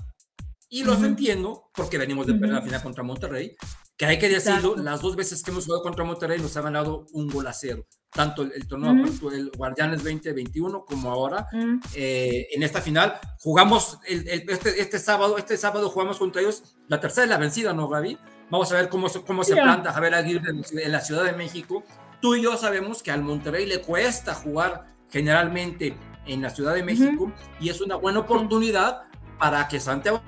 y 0.69 0.83
los 0.83 1.01
entiendo 1.01 1.71
porque 1.73 1.97
venimos 1.97 2.27
de 2.27 2.33
perder 2.33 2.55
la 2.55 2.61
final 2.61 2.83
contra 2.83 3.03
Monterrey, 3.03 3.55
que 3.97 4.05
hay 4.05 4.19
que 4.19 4.29
decirlo, 4.29 4.75
las 4.75 5.01
dos 5.01 5.15
veces 5.15 5.41
que 5.41 5.49
hemos 5.49 5.65
jugado 5.65 5.81
contra 5.81 6.03
Monterrey 6.03 6.39
nos 6.39 6.55
ha 6.55 6.61
ganado 6.61 7.07
un 7.13 7.29
gol 7.29 7.47
a 7.47 7.53
cero 7.53 7.87
tanto 8.13 8.43
el, 8.43 8.67
torneo 8.67 8.91
el 9.31 9.51
Guardianes 9.57 10.03
2021 10.03 10.85
como 10.85 11.09
ahora 11.09 11.47
eh, 11.95 12.47
en 12.51 12.63
esta 12.63 12.81
final 12.81 13.19
jugamos 13.39 13.99
este, 14.05 14.81
este, 14.81 14.99
sábado 14.99 15.37
este 15.37 15.57
sábado 15.57 15.89
jugamos 15.89 16.17
contra 16.19 16.41
ellos 16.41 16.75
la 16.87 16.99
tercera 16.99 17.23
es 17.23 17.29
la 17.29 17.37
vencida 17.37 17.73
no 17.73 17.87
Gaby 17.87 18.17
Vamos 18.53 18.71
a 18.71 18.75
ver 18.75 18.87
cómo, 18.87 19.07
cómo 19.25 19.43
se 19.43 19.55
planta 19.55 19.91
Javier 19.93 20.13
Aguirre 20.13 20.51
en 20.51 20.91
la 20.91 21.01
Ciudad 21.01 21.23
de 21.23 21.33
México. 21.33 21.83
Tú 22.21 22.35
y 22.35 22.43
yo 22.43 22.55
sabemos 22.55 23.01
que 23.01 23.09
al 23.09 23.23
Monterrey 23.23 23.65
le 23.65 23.81
cuesta 23.81 24.35
jugar 24.35 24.85
generalmente 25.09 25.97
en 26.27 26.43
la 26.43 26.51
Ciudad 26.51 26.75
de 26.75 26.83
México 26.83 27.31
y 27.59 27.69
es 27.69 27.81
una 27.81 27.95
buena 27.95 28.19
oportunidad 28.19 29.05
para 29.39 29.67
que 29.67 29.79
Santiago 29.79 30.21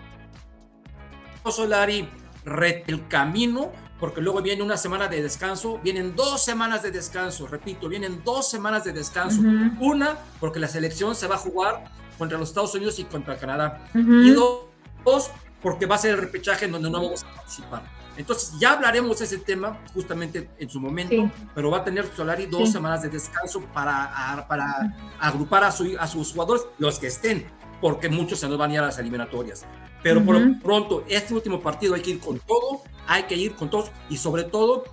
Solari 1.49 2.09
rete 2.43 2.91
el 2.91 3.07
camino 3.07 3.71
porque 4.05 4.21
luego 4.21 4.39
viene 4.39 4.61
una 4.61 4.77
semana 4.77 5.07
de 5.07 5.19
descanso, 5.19 5.79
vienen 5.83 6.15
dos 6.15 6.45
semanas 6.45 6.83
de 6.83 6.91
descanso, 6.91 7.47
repito, 7.47 7.89
vienen 7.89 8.21
dos 8.23 8.47
semanas 8.47 8.83
de 8.83 8.93
descanso. 8.93 9.41
Una, 9.79 10.15
porque 10.39 10.59
la 10.59 10.67
selección 10.67 11.15
se 11.15 11.25
va 11.25 11.33
a 11.33 11.37
jugar 11.39 11.85
contra 12.15 12.37
los 12.37 12.49
Estados 12.49 12.75
Unidos 12.75 12.99
y 12.99 13.05
contra 13.05 13.35
Canadá. 13.35 13.83
Y 13.95 14.29
dos, 14.29 15.31
porque 15.59 15.87
va 15.87 15.95
a 15.95 15.97
ser 15.97 16.11
el 16.11 16.17
repechaje 16.19 16.65
en 16.65 16.73
donde 16.73 16.87
no 16.91 17.01
vamos 17.01 17.23
a 17.23 17.33
participar. 17.33 17.81
Entonces 18.15 18.53
ya 18.59 18.73
hablaremos 18.73 19.17
de 19.17 19.25
ese 19.25 19.39
tema 19.39 19.79
justamente 19.91 20.51
en 20.59 20.69
su 20.69 20.79
momento, 20.79 21.31
pero 21.55 21.71
va 21.71 21.79
a 21.79 21.83
tener 21.83 22.07
Solari 22.15 22.45
dos 22.45 22.71
semanas 22.71 23.01
de 23.01 23.09
descanso 23.09 23.61
para, 23.73 24.45
para 24.47 24.95
agrupar 25.19 25.63
a, 25.63 25.71
su, 25.71 25.95
a, 25.99 26.05
sus 26.05 26.31
jugadores, 26.31 26.63
los 26.77 26.99
que 26.99 27.07
estén, 27.07 27.47
porque 27.81 28.07
muchos 28.07 28.39
se 28.39 28.47
nos 28.47 28.59
van 28.59 28.69
a 28.69 28.73
ir 28.75 28.79
a 28.81 28.83
las 28.83 28.99
eliminatorias. 28.99 29.65
Pero 30.03 30.23
por 30.23 30.39
lo 30.39 30.59
pronto, 30.59 31.03
este 31.09 31.33
último 31.33 31.59
partido 31.59 31.95
hay 31.95 32.03
que 32.03 32.11
ir 32.11 32.19
con 32.19 32.37
todo, 32.37 32.83
hay 33.07 33.23
que 33.23 33.35
ir 33.35 33.55
con 33.55 33.69
todos 33.69 33.91
y 34.09 34.17
sobre 34.17 34.43
todo 34.43 34.85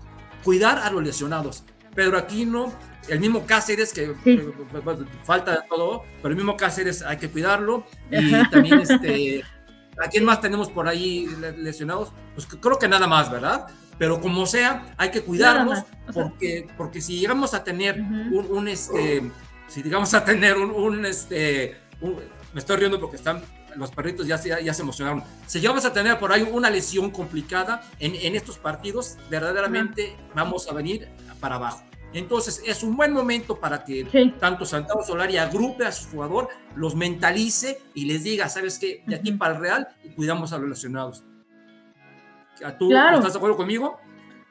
cuidar 0.45 0.79
a 0.79 0.91
los 0.91 1.03
lesionados. 1.03 1.65
Pedro 1.95 2.19
Aquino, 2.19 2.73
el 3.09 3.21
mismo 3.21 3.45
Cáceres, 3.47 3.93
que 3.93 4.15
falta 5.25 5.53
de 5.53 5.69
todo, 5.69 6.05
pero 6.23 6.31
el 6.31 6.37
mismo 6.37 6.57
Cáceres 6.57 7.03
hay 7.03 7.19
que 7.19 7.29
cuidarlo 7.29 7.85
y 8.11 8.49
también 8.51 8.81
este 8.81 9.45
¿A 10.03 10.09
quién 10.09 10.25
más 10.25 10.41
tenemos 10.41 10.71
por 10.71 10.89
ahí 10.89 11.29
lesionados? 11.59 12.13
Pues 12.35 12.47
creo 12.47 12.79
que 12.79 12.89
nada 12.89 13.07
más, 13.07 13.31
¿verdad? 13.31 13.67
Pero 13.99 14.21
como 14.21 14.47
sea, 14.47 14.95
hay 14.97 15.11
que 15.11 15.23
cuidarnos 15.23 15.85
porque, 16.13 16.67
porque 16.77 17.01
si 17.01 17.19
llegamos 17.19 17.53
a 17.55 17.63
tener 17.63 18.01
un, 18.01 18.69
este, 18.69 19.23
si 19.69 19.83
llegamos 19.83 20.15
a 20.15 20.25
tener 20.25 20.57
un, 20.57 21.05
este, 21.05 21.77
me 22.01 22.61
estoy 22.61 22.77
riendo 22.79 22.99
porque 22.99 23.17
están 23.17 23.43
los 23.77 23.91
perritos 23.91 24.27
ya 24.27 24.39
se, 24.39 24.49
ya 24.63 24.75
se 24.75 24.83
emocionaron. 24.83 25.23
Si 25.47 25.61
llegamos 25.61 25.85
a 25.85 25.93
tener 25.93 26.19
por 26.19 26.33
ahí 26.33 26.43
una 26.43 26.71
lesión 26.71 27.11
complicada 27.11 27.83
en, 27.99 28.15
en 28.15 28.35
estos 28.37 28.59
partidos, 28.59 29.17
verdaderamente 29.31 30.17
vamos 30.35 30.69
a 30.69 30.75
venir 30.75 31.09
para 31.41 31.57
abajo. 31.57 31.83
Entonces 32.15 32.63
es 32.67 32.83
un 32.83 32.97
buen 32.97 33.13
momento 33.13 33.59
para 33.59 33.85
que 33.85 34.05
tanto 34.39 34.67
Santiago 34.67 35.03
Solari 35.03 35.39
agrupe 35.39 35.87
a 35.87 35.93
su 35.93 36.11
jugador, 36.11 36.49
los 36.75 36.95
mentalice 36.95 37.81
y 37.95 38.05
les 38.05 38.23
diga, 38.23 38.49
¿sabes 38.49 38.79
qué? 38.79 39.03
De 39.07 39.17
aquí 39.17 39.33
para 39.33 39.55
el 39.55 39.61
Real 39.61 39.89
cuidamos 40.15 40.53
a 40.53 40.59
los 40.59 40.69
lesionados. 40.69 41.25
¿Tú 42.79 42.93
estás 42.93 43.33
de 43.33 43.39
acuerdo 43.39 43.57
conmigo? 43.57 43.99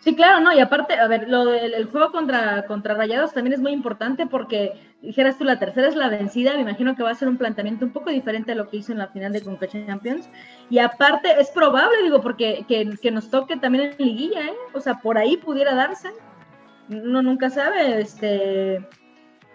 Sí, 0.03 0.15
claro, 0.15 0.39
no, 0.39 0.51
y 0.51 0.59
aparte, 0.59 0.95
a 0.95 1.07
ver, 1.07 1.29
lo 1.29 1.45
del 1.45 1.75
el 1.75 1.85
juego 1.85 2.11
contra, 2.11 2.65
contra 2.65 2.95
Rayados 2.95 3.33
también 3.33 3.53
es 3.53 3.59
muy 3.59 3.71
importante 3.71 4.25
porque, 4.25 4.73
dijeras 5.03 5.37
tú, 5.37 5.43
la 5.43 5.59
tercera 5.59 5.87
es 5.87 5.95
la 5.95 6.09
vencida, 6.09 6.55
me 6.55 6.61
imagino 6.61 6.95
que 6.95 7.03
va 7.03 7.11
a 7.11 7.15
ser 7.15 7.27
un 7.27 7.37
planteamiento 7.37 7.85
un 7.85 7.91
poco 7.91 8.09
diferente 8.09 8.51
a 8.51 8.55
lo 8.55 8.67
que 8.67 8.77
hizo 8.77 8.91
en 8.91 8.97
la 8.97 9.09
final 9.09 9.31
de 9.31 9.43
Conca 9.43 9.67
Champions, 9.67 10.27
y 10.71 10.79
aparte 10.79 11.39
es 11.39 11.51
probable, 11.51 12.01
digo, 12.01 12.19
porque 12.19 12.65
que, 12.67 13.11
nos 13.11 13.29
toque 13.29 13.57
también 13.57 13.95
en 13.95 14.07
liguilla, 14.07 14.41
¿eh? 14.47 14.55
O 14.73 14.81
sea, 14.81 14.95
por 14.95 15.19
ahí 15.19 15.37
pudiera 15.37 15.75
darse. 15.75 16.09
Uno 16.89 17.21
nunca 17.21 17.51
sabe, 17.51 18.01
este, 18.01 18.83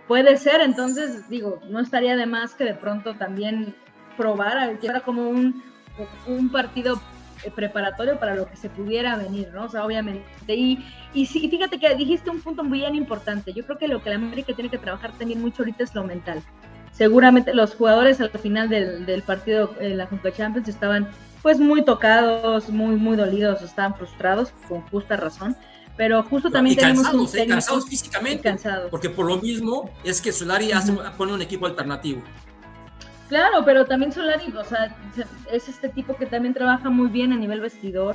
puede 0.06 0.36
ser, 0.36 0.60
entonces 0.60 1.28
digo, 1.28 1.60
no 1.68 1.80
estaría 1.80 2.16
de 2.16 2.26
más 2.26 2.54
que 2.54 2.62
de 2.62 2.74
pronto 2.74 3.16
también 3.16 3.74
probar, 4.16 4.78
que 4.78 4.86
era 4.86 5.00
como 5.00 5.28
un, 5.28 5.60
un 6.28 6.50
partido 6.50 7.00
preparatorio 7.54 8.18
para 8.18 8.34
lo 8.34 8.48
que 8.48 8.56
se 8.56 8.68
pudiera 8.68 9.16
venir, 9.16 9.50
¿no? 9.52 9.64
O 9.64 9.68
sea, 9.68 9.84
obviamente. 9.84 10.24
Y, 10.48 10.84
y, 11.14 11.26
sí, 11.26 11.48
fíjate 11.48 11.78
que 11.78 11.94
dijiste 11.94 12.30
un 12.30 12.40
punto 12.40 12.64
muy 12.64 12.80
bien 12.80 12.94
importante. 12.94 13.52
Yo 13.52 13.64
creo 13.64 13.78
que 13.78 13.88
lo 13.88 14.02
que 14.02 14.10
la 14.10 14.16
América 14.16 14.54
tiene 14.54 14.70
que 14.70 14.78
trabajar 14.78 15.12
también 15.18 15.40
mucho 15.40 15.62
ahorita 15.62 15.84
es 15.84 15.94
lo 15.94 16.04
mental. 16.04 16.42
Seguramente 16.92 17.54
los 17.54 17.74
jugadores 17.74 18.20
al 18.20 18.30
final 18.30 18.68
del, 18.68 19.04
del 19.04 19.22
partido 19.22 19.74
en 19.80 19.98
la 19.98 20.06
Junta 20.06 20.32
Champions 20.32 20.68
estaban 20.68 21.08
pues 21.42 21.58
muy 21.58 21.84
tocados, 21.84 22.70
muy, 22.70 22.96
muy 22.96 23.16
dolidos, 23.16 23.62
estaban 23.62 23.94
frustrados, 23.94 24.52
con 24.68 24.80
justa 24.82 25.16
razón 25.16 25.56
pero 25.96 26.22
justo 26.22 26.50
también 26.50 26.74
y 26.74 26.76
tenemos 26.76 27.04
cansados, 27.04 27.34
un 27.34 27.38
eh, 27.40 27.46
cansados 27.46 27.86
físicamente, 27.86 28.42
cansados. 28.42 28.90
porque 28.90 29.08
por 29.08 29.26
lo 29.26 29.38
mismo 29.38 29.90
es 30.04 30.20
que 30.20 30.30
Solari 30.30 30.72
hace, 30.72 30.92
pone 31.16 31.32
un 31.32 31.42
equipo 31.42 31.66
alternativo. 31.66 32.22
Claro, 33.28 33.64
pero 33.64 33.86
también 33.86 34.12
Solari, 34.12 34.52
o 34.56 34.64
sea, 34.64 34.96
es 35.50 35.68
este 35.68 35.88
tipo 35.88 36.16
que 36.16 36.26
también 36.26 36.54
trabaja 36.54 36.90
muy 36.90 37.08
bien 37.08 37.32
a 37.32 37.36
nivel 37.36 37.60
vestidor, 37.60 38.14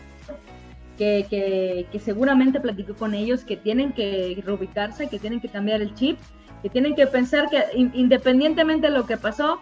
que, 0.97 1.25
que, 1.29 1.87
que 1.91 1.99
seguramente 1.99 2.59
platicó 2.59 2.95
con 2.95 3.13
ellos, 3.13 3.43
que 3.43 3.57
tienen 3.57 3.91
que 3.91 4.41
reubicarse, 4.45 5.09
que 5.09 5.19
tienen 5.19 5.41
que 5.41 5.49
cambiar 5.49 5.81
el 5.81 5.93
chip, 5.95 6.17
que 6.61 6.69
tienen 6.69 6.95
que 6.95 7.07
pensar 7.07 7.49
que 7.49 7.63
independientemente 7.73 8.87
de 8.87 8.93
lo 8.93 9.05
que 9.05 9.17
pasó, 9.17 9.59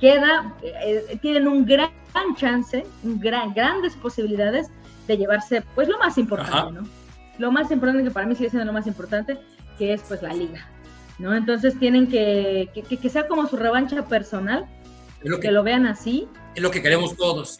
queda, 0.00 0.54
eh, 0.62 1.18
tienen 1.20 1.46
un 1.46 1.64
gran 1.64 1.90
chance, 2.36 2.84
un 3.02 3.20
gran, 3.20 3.52
grandes 3.54 3.94
posibilidades 3.96 4.70
de 5.06 5.16
llevarse, 5.16 5.62
pues 5.74 5.88
lo 5.88 5.98
más 5.98 6.18
importante, 6.18 6.72
¿no? 6.72 6.88
lo 7.38 7.52
más 7.52 7.70
importante, 7.70 8.04
que 8.04 8.10
para 8.10 8.26
mí 8.26 8.34
sigue 8.34 8.50
siendo 8.50 8.66
lo 8.66 8.72
más 8.72 8.86
importante, 8.86 9.38
que 9.78 9.92
es 9.92 10.02
pues 10.02 10.22
la 10.22 10.32
liga, 10.32 10.66
¿no? 11.18 11.34
Entonces 11.34 11.78
tienen 11.78 12.08
que, 12.08 12.68
que, 12.74 13.08
sea 13.08 13.26
como 13.26 13.46
su 13.46 13.56
revancha 13.56 14.04
personal, 14.06 14.66
que, 15.40 15.50
lo 15.50 15.62
vean 15.62 15.86
así. 15.86 16.28
Es 16.54 16.62
lo 16.62 16.70
que 16.70 16.82
queremos 16.82 17.16
todos. 17.16 17.58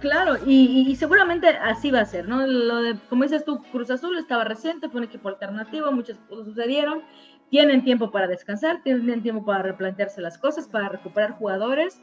Claro, 0.00 0.36
y, 0.46 0.94
seguramente 0.96 1.48
así 1.48 1.90
va 1.90 2.00
a 2.00 2.06
ser, 2.06 2.28
¿no? 2.28 2.46
Lo 2.46 2.82
de, 2.82 2.98
como 3.08 3.22
dices 3.22 3.44
tú, 3.44 3.62
Cruz 3.72 3.90
Azul 3.90 4.18
estaba 4.18 4.44
reciente, 4.44 4.88
fue 4.88 4.98
un 4.98 5.06
equipo 5.06 5.28
alternativo, 5.28 5.90
muchas 5.90 6.18
cosas 6.28 6.44
sucedieron, 6.44 7.02
tienen 7.50 7.82
tiempo 7.82 8.10
para 8.10 8.26
descansar, 8.26 8.82
tienen 8.82 9.22
tiempo 9.22 9.44
para 9.44 9.62
replantearse 9.62 10.20
las 10.20 10.36
cosas, 10.36 10.68
para 10.68 10.90
recuperar 10.90 11.32
jugadores, 11.32 12.00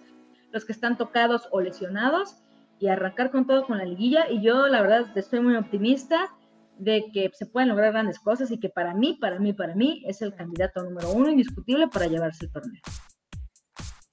los 0.52 0.66
que 0.66 0.72
están 0.72 0.98
tocados 0.98 1.48
o 1.52 1.62
lesionados, 1.62 2.44
y 2.80 2.88
arrancar 2.88 3.32
con 3.32 3.46
todo 3.46 3.66
con 3.66 3.78
la 3.78 3.86
liguilla. 3.86 4.30
Y 4.30 4.42
yo, 4.42 4.68
la 4.68 4.82
verdad, 4.82 5.06
estoy 5.16 5.40
muy 5.40 5.56
optimista 5.56 6.30
de 6.78 7.12
que 7.14 7.30
se 7.34 7.46
pueden 7.46 7.70
lograr 7.70 7.92
grandes 7.92 8.20
cosas 8.20 8.52
y 8.52 8.60
que 8.60 8.70
para 8.70 8.94
mí, 8.94 9.18
para 9.22 9.40
mí, 9.40 9.54
para 9.54 9.76
mí 9.76 10.04
es 10.06 10.22
el 10.22 10.34
candidato 10.34 10.84
número 10.84 11.12
uno 11.12 11.30
indiscutible 11.30 11.88
para 11.88 12.08
llevarse 12.08 12.46
el 12.46 12.52
torneo. 12.52 12.82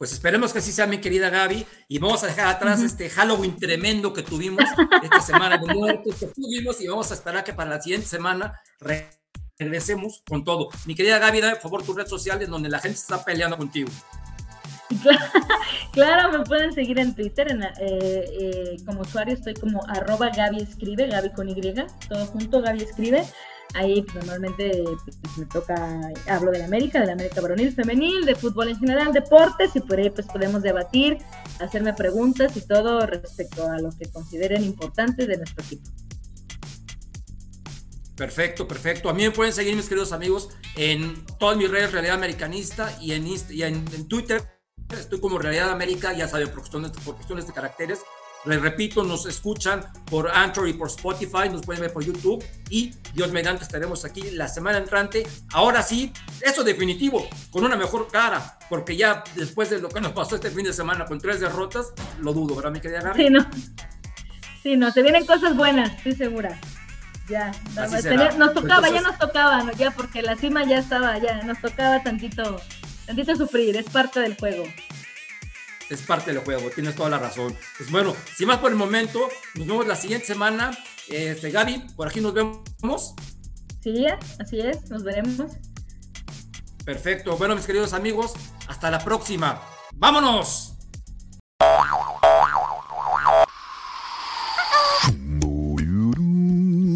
Pues 0.00 0.14
esperemos 0.14 0.50
que 0.54 0.60
así 0.60 0.72
sea, 0.72 0.86
mi 0.86 0.96
querida 0.96 1.28
Gaby, 1.28 1.66
y 1.86 1.98
vamos 1.98 2.24
a 2.24 2.28
dejar 2.28 2.46
atrás 2.46 2.80
este 2.80 3.10
Halloween 3.10 3.54
tremendo 3.58 4.14
que 4.14 4.22
tuvimos 4.22 4.64
esta 5.02 5.20
semana 5.20 5.58
de 5.58 5.74
muertos 5.74 6.14
que 6.14 6.26
tuvimos 6.28 6.80
y 6.80 6.88
vamos 6.88 7.10
a 7.10 7.14
esperar 7.14 7.44
que 7.44 7.52
para 7.52 7.68
la 7.68 7.82
siguiente 7.82 8.06
semana 8.06 8.58
regresemos 9.58 10.22
con 10.26 10.42
todo. 10.42 10.70
Mi 10.86 10.94
querida 10.94 11.18
Gaby, 11.18 11.42
da 11.42 11.50
por 11.50 11.60
favor 11.60 11.82
tu 11.82 11.92
red 11.92 12.06
social 12.06 12.40
en 12.40 12.50
donde 12.50 12.70
la 12.70 12.78
gente 12.78 12.96
está 12.96 13.22
peleando 13.22 13.58
contigo. 13.58 13.90
Claro, 15.92 16.38
me 16.38 16.44
pueden 16.44 16.72
seguir 16.72 16.98
en 17.00 17.14
Twitter, 17.14 17.50
en, 17.50 17.64
eh, 17.64 17.70
eh, 17.80 18.76
como 18.86 19.00
usuario 19.00 19.34
estoy 19.34 19.54
como 19.54 19.84
arroba 19.88 20.30
Gaby 20.30 20.62
Escribe, 20.62 21.08
Gaby 21.08 21.32
con 21.32 21.48
Y, 21.48 21.60
todo 22.08 22.26
junto, 22.26 22.62
Gaby 22.62 22.84
Escribe. 22.84 23.26
Ahí 23.74 24.02
pues, 24.02 24.16
normalmente 24.16 24.84
pues, 25.04 25.38
me 25.38 25.46
toca, 25.46 26.00
hablo 26.28 26.50
de 26.50 26.58
la 26.58 26.64
América, 26.64 27.00
de 27.00 27.06
la 27.06 27.12
América 27.12 27.40
varonil, 27.40 27.72
femenil, 27.72 28.24
de 28.24 28.34
fútbol 28.34 28.68
en 28.68 28.78
general, 28.78 29.12
deportes, 29.12 29.76
y 29.76 29.80
por 29.80 29.98
ahí 29.98 30.10
pues 30.10 30.26
podemos 30.26 30.62
debatir, 30.62 31.18
hacerme 31.60 31.94
preguntas 31.94 32.56
y 32.56 32.66
todo 32.66 33.06
respecto 33.06 33.68
a 33.68 33.78
lo 33.78 33.90
que 33.90 34.10
consideren 34.10 34.64
importante 34.64 35.26
de 35.26 35.36
nuestro 35.36 35.64
equipo. 35.64 35.88
Perfecto, 38.16 38.68
perfecto. 38.68 39.08
A 39.08 39.14
mí 39.14 39.22
me 39.22 39.30
pueden 39.30 39.52
seguir, 39.52 39.74
mis 39.76 39.88
queridos 39.88 40.12
amigos, 40.12 40.50
en 40.76 41.24
todas 41.38 41.56
mis 41.56 41.70
redes 41.70 41.92
Realidad 41.92 42.16
Americanista 42.16 42.94
y 43.00 43.12
en, 43.12 43.26
y 43.26 43.62
en 43.62 44.08
Twitter 44.08 44.42
Estoy 44.98 45.20
como 45.20 45.38
Realidad 45.38 45.70
América, 45.70 46.12
ya 46.12 46.26
saben, 46.26 46.48
por 46.48 46.60
cuestiones, 46.60 46.90
por 46.90 47.14
cuestiones 47.14 47.46
de 47.46 47.52
caracteres. 47.52 48.00
Les 48.46 48.60
repito, 48.60 49.04
nos 49.04 49.26
escuchan 49.26 49.84
por 50.06 50.30
Anchor 50.30 50.66
y 50.66 50.72
por 50.72 50.88
Spotify, 50.88 51.50
nos 51.50 51.60
pueden 51.60 51.82
ver 51.82 51.92
por 51.92 52.02
YouTube 52.02 52.42
y 52.70 52.94
Dios 53.12 53.30
mediante 53.32 53.64
estaremos 53.64 54.06
aquí 54.06 54.30
la 54.30 54.48
semana 54.48 54.78
entrante. 54.78 55.26
Ahora 55.52 55.82
sí, 55.82 56.10
eso 56.40 56.64
definitivo, 56.64 57.28
con 57.50 57.64
una 57.64 57.76
mejor 57.76 58.08
cara, 58.10 58.58
porque 58.70 58.96
ya 58.96 59.22
después 59.36 59.68
de 59.68 59.78
lo 59.78 59.90
que 59.90 60.00
nos 60.00 60.12
pasó 60.12 60.36
este 60.36 60.50
fin 60.50 60.64
de 60.64 60.72
semana 60.72 61.04
con 61.04 61.20
tres 61.20 61.40
derrotas, 61.40 61.92
lo 62.20 62.32
dudo, 62.32 62.54
¿verdad, 62.54 62.70
mi 62.70 62.80
querida 62.80 63.02
Gaby? 63.02 63.24
Sí, 63.24 63.30
no. 63.30 63.46
Sí, 64.62 64.76
no, 64.76 64.90
se 64.90 65.02
vienen 65.02 65.26
cosas 65.26 65.54
buenas, 65.54 65.92
estoy 65.96 66.12
segura. 66.14 66.58
Ya, 67.28 67.52
nos 68.38 68.54
tocaba, 68.54 68.88
ya 68.88 69.02
nos 69.02 69.18
tocaba, 69.18 69.70
ya 69.74 69.90
porque 69.90 70.22
la 70.22 70.36
cima 70.36 70.64
ya 70.64 70.78
estaba, 70.78 71.18
ya 71.18 71.42
nos 71.42 71.60
tocaba 71.60 72.02
tantito, 72.02 72.60
tantito 73.06 73.36
sufrir, 73.36 73.76
es 73.76 73.84
parte 73.84 74.20
del 74.20 74.36
juego 74.36 74.64
es 75.90 76.02
parte 76.02 76.32
del 76.32 76.42
juego, 76.42 76.70
tienes 76.70 76.94
toda 76.94 77.10
la 77.10 77.18
razón. 77.18 77.54
Pues 77.76 77.90
bueno, 77.90 78.14
sin 78.36 78.46
más 78.46 78.58
por 78.58 78.70
el 78.70 78.76
momento, 78.76 79.28
nos 79.54 79.66
vemos 79.66 79.86
la 79.86 79.96
siguiente 79.96 80.26
semana. 80.26 80.70
Este, 81.08 81.50
Gaby, 81.50 81.86
por 81.96 82.08
aquí 82.08 82.20
nos 82.20 82.32
vemos. 82.32 83.14
Sí, 83.82 84.06
así 84.38 84.60
es, 84.60 84.88
nos 84.88 85.02
veremos. 85.02 85.52
Perfecto. 86.84 87.36
Bueno, 87.36 87.56
mis 87.56 87.66
queridos 87.66 87.92
amigos, 87.92 88.32
hasta 88.68 88.90
la 88.90 88.98
próxima. 89.00 89.60
¡Vámonos! 89.94 90.74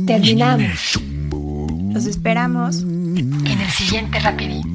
Terminamos. 0.07 1.01
Los 1.93 2.07
esperamos 2.07 2.83
en 2.83 3.47
el 3.47 3.71
siguiente 3.71 4.21
rapidito. 4.21 4.74